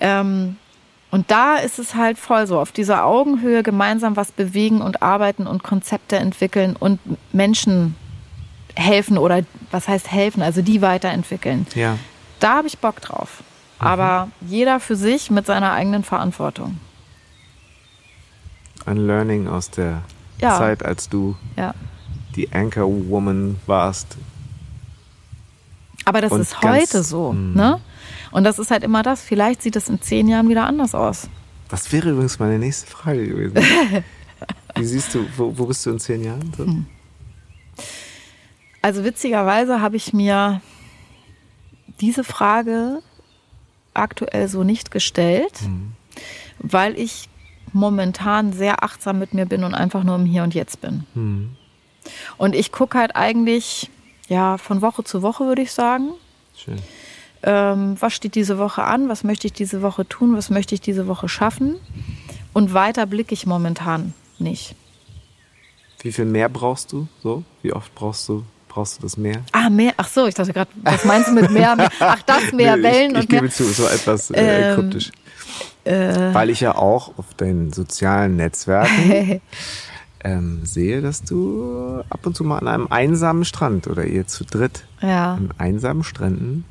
[0.00, 0.56] Mhm.
[1.14, 5.46] Und da ist es halt voll so, auf dieser Augenhöhe gemeinsam was bewegen und arbeiten
[5.46, 6.98] und Konzepte entwickeln und
[7.32, 7.94] Menschen
[8.74, 11.68] helfen oder was heißt helfen, also die weiterentwickeln.
[11.76, 11.98] Ja.
[12.40, 13.44] Da habe ich Bock drauf.
[13.78, 13.86] Mhm.
[13.86, 16.80] Aber jeder für sich mit seiner eigenen Verantwortung.
[18.84, 20.02] Ein Learning aus der
[20.40, 20.58] ja.
[20.58, 21.74] Zeit, als du ja.
[22.34, 24.16] die Anchor Woman warst.
[26.04, 27.56] Aber das ist heute so, mh.
[27.56, 27.80] ne?
[28.30, 29.22] Und das ist halt immer das.
[29.22, 31.28] Vielleicht sieht es in zehn Jahren wieder anders aus.
[31.68, 33.56] Das wäre übrigens meine nächste Frage gewesen.
[34.76, 36.52] Wie siehst du, wo, wo, bist du in zehn Jahren?
[36.56, 36.66] So?
[36.66, 36.86] Hm.
[38.82, 40.60] Also witzigerweise habe ich mir
[42.00, 43.00] diese Frage
[43.94, 45.92] aktuell so nicht gestellt, mhm.
[46.58, 47.28] weil ich
[47.72, 51.04] momentan sehr achtsam mit mir bin und einfach nur im Hier und Jetzt bin.
[51.14, 51.56] Mhm.
[52.36, 53.90] Und ich gucke halt eigentlich,
[54.28, 56.12] ja, von Woche zu Woche würde ich sagen.
[56.56, 56.78] Schön
[57.44, 60.80] ähm, was steht diese Woche an, was möchte ich diese Woche tun, was möchte ich
[60.80, 61.76] diese Woche schaffen.
[62.52, 64.74] Und weiter blicke ich momentan nicht.
[66.00, 67.44] Wie viel mehr brauchst du so?
[67.62, 69.42] Wie oft brauchst du brauchst du das Meer?
[69.52, 69.92] Ah, Meer.
[69.96, 71.76] Ach so, ich dachte gerade, was meinst du mit Meer?
[72.00, 73.40] Ach, das Meer, nee, Wellen ich, ich und Meer.
[73.42, 75.12] gebe zu, so etwas äh, ähm, kryptisch.
[75.84, 79.40] Äh, Weil ich ja auch auf deinen sozialen Netzwerken
[80.24, 84.44] ähm, sehe, dass du ab und zu mal an einem einsamen Strand oder ihr zu
[84.44, 85.34] dritt ja.
[85.34, 86.64] an einsamen Stränden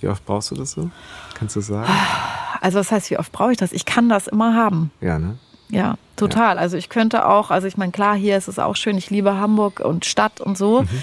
[0.00, 0.90] wie oft brauchst du das so?
[1.34, 1.90] Kannst du sagen?
[2.60, 3.72] Also was heißt, wie oft brauche ich das?
[3.72, 4.90] Ich kann das immer haben.
[5.00, 5.36] Ja, ne?
[5.68, 6.56] Ja, total.
[6.56, 6.62] Ja.
[6.62, 9.36] Also ich könnte auch, also ich meine, klar, hier ist es auch schön, ich liebe
[9.36, 10.82] Hamburg und Stadt und so.
[10.82, 11.02] Mhm.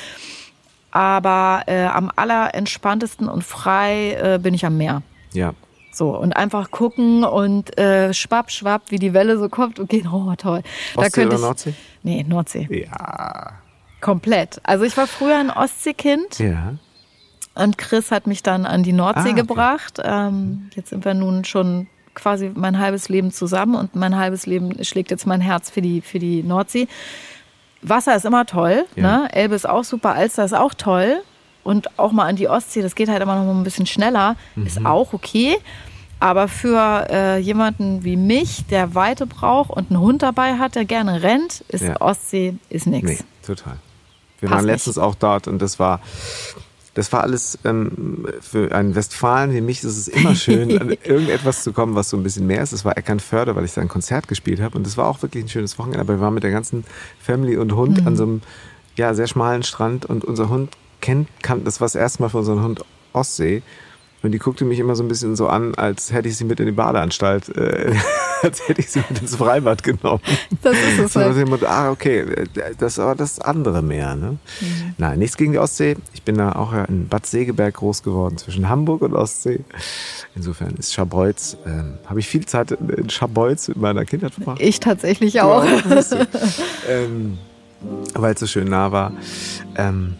[0.91, 5.03] Aber äh, am allerentspanntesten und frei äh, bin ich am Meer.
[5.33, 5.53] Ja.
[5.93, 10.05] So, und einfach gucken und äh, schwapp, schwapp, wie die Welle so kommt und geht,
[10.11, 10.63] oh toll.
[10.95, 11.73] Ostsee da könnte oder Nordsee?
[12.01, 12.67] Nee, Nordsee.
[12.89, 13.53] Ja.
[14.01, 14.59] Komplett.
[14.63, 16.39] Also ich war früher ein Ostseekind.
[16.39, 16.73] Ja.
[17.55, 19.33] Und Chris hat mich dann an die Nordsee ah, okay.
[19.33, 20.01] gebracht.
[20.03, 24.83] Ähm, jetzt sind wir nun schon quasi mein halbes Leben zusammen und mein halbes Leben
[24.83, 26.87] schlägt jetzt mein Herz für die, für die Nordsee.
[27.81, 29.19] Wasser ist immer toll, ja.
[29.19, 29.33] ne?
[29.33, 31.21] Elbe ist auch super, Alster ist auch toll.
[31.63, 34.35] Und auch mal an die Ostsee, das geht halt immer noch mal ein bisschen schneller,
[34.55, 34.65] mhm.
[34.65, 35.57] ist auch okay.
[36.19, 40.85] Aber für äh, jemanden wie mich, der Weite braucht und einen Hund dabei hat, der
[40.85, 41.99] gerne rennt, ist ja.
[41.99, 43.09] Ostsee ist nichts.
[43.09, 43.77] Nee, total.
[44.39, 45.05] Wir Passt waren letztens nicht.
[45.05, 45.99] auch dort und das war
[46.93, 51.63] das war alles ähm, für einen Westfalen wie mich ist es immer schön, an irgendetwas
[51.63, 52.71] zu kommen, was so ein bisschen mehr ist.
[52.71, 55.43] Das war Eckernförde, weil ich da ein Konzert gespielt habe und das war auch wirklich
[55.43, 56.01] ein schönes Wochenende.
[56.01, 56.85] Aber wir waren mit der ganzen
[57.19, 58.07] Family und Hund mhm.
[58.07, 58.41] an so einem
[58.95, 60.69] ja, sehr schmalen Strand und unser Hund
[61.03, 63.61] kennt, kann, das war das erste Mal für unseren Hund Ostsee
[64.23, 66.61] und die guckte mich immer so ein bisschen so an, als hätte ich sie mit
[66.61, 67.93] in die Badeanstalt, äh,
[68.41, 70.21] als hätte ich sie mit ins Freibad genommen.
[70.61, 71.35] Das ist es halt.
[71.35, 72.25] Jemand, ah, okay,
[72.79, 74.15] das ist aber das andere Meer.
[74.15, 74.37] Ne?
[74.61, 74.95] Mhm.
[74.97, 75.97] Nein, nichts gegen die Ostsee.
[76.13, 79.59] Ich bin da auch in Bad Segeberg groß geworden, zwischen Hamburg und Ostsee.
[80.35, 84.61] Insofern ist Scharbeutz, äh, habe ich viel Zeit in Scharbeutz mit meiner Kindheit verbracht.
[84.61, 85.65] Ich tatsächlich auch.
[86.89, 87.37] ähm,
[88.13, 89.11] weil es so schön nah war.
[89.75, 90.15] Ähm,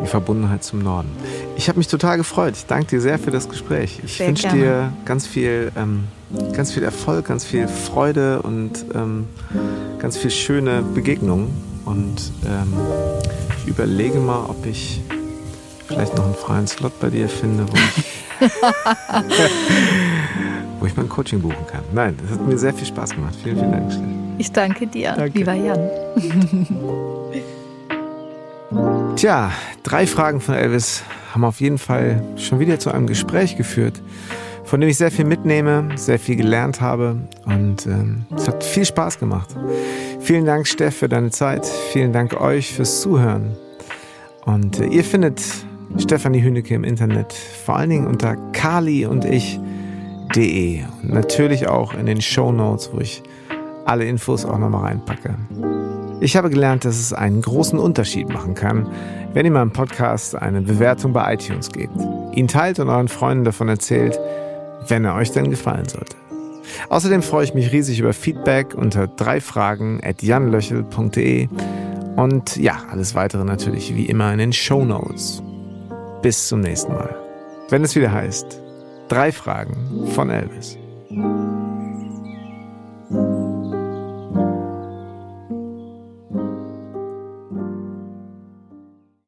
[0.00, 1.10] die Verbundenheit zum Norden.
[1.56, 2.54] Ich habe mich total gefreut.
[2.56, 4.00] Ich danke dir sehr für das Gespräch.
[4.04, 6.04] Ich wünsche dir ganz viel, ähm,
[6.54, 9.26] ganz viel Erfolg, ganz viel Freude und ähm,
[9.98, 11.50] ganz viel schöne Begegnungen.
[11.84, 12.72] Und ähm,
[13.62, 15.00] ich überlege mal, ob ich
[15.86, 18.50] vielleicht noch einen freien Slot bei dir finde, wo ich,
[20.80, 21.82] wo ich mein Coaching buchen kann.
[21.92, 23.34] Nein, das hat mir sehr viel Spaß gemacht.
[23.42, 23.92] Vielen, vielen Dank.
[24.38, 25.38] Ich danke dir, danke.
[25.38, 25.88] lieber Jan.
[29.16, 29.52] Tja,
[29.82, 34.02] drei Fragen von Elvis haben auf jeden Fall schon wieder zu einem Gespräch geführt,
[34.64, 38.84] von dem ich sehr viel mitnehme, sehr viel gelernt habe und ähm, es hat viel
[38.84, 39.54] Spaß gemacht.
[40.20, 41.66] Vielen Dank, Steff, für deine Zeit.
[41.92, 43.56] Vielen Dank euch fürs Zuhören.
[44.44, 45.42] Und äh, ihr findet
[45.98, 52.06] Stefanie Hünecke im Internet, vor allen Dingen unter kali und ich.de und natürlich auch in
[52.06, 53.22] den Show Notes, wo ich
[53.84, 55.34] alle Infos auch nochmal reinpacke.
[56.22, 58.88] Ich habe gelernt, dass es einen großen Unterschied machen kann,
[59.32, 61.96] wenn ihr meinem Podcast eine Bewertung bei iTunes gebt,
[62.32, 64.20] ihn teilt und euren Freunden davon erzählt,
[64.86, 66.14] wenn er euch denn gefallen sollte.
[66.90, 69.40] Außerdem freue ich mich riesig über Feedback unter drei
[72.14, 75.42] und ja, alles weitere natürlich wie immer in den Show Notes.
[76.22, 77.16] Bis zum nächsten Mal.
[77.68, 78.62] Wenn es wieder heißt,
[79.08, 80.78] drei Fragen von Elvis.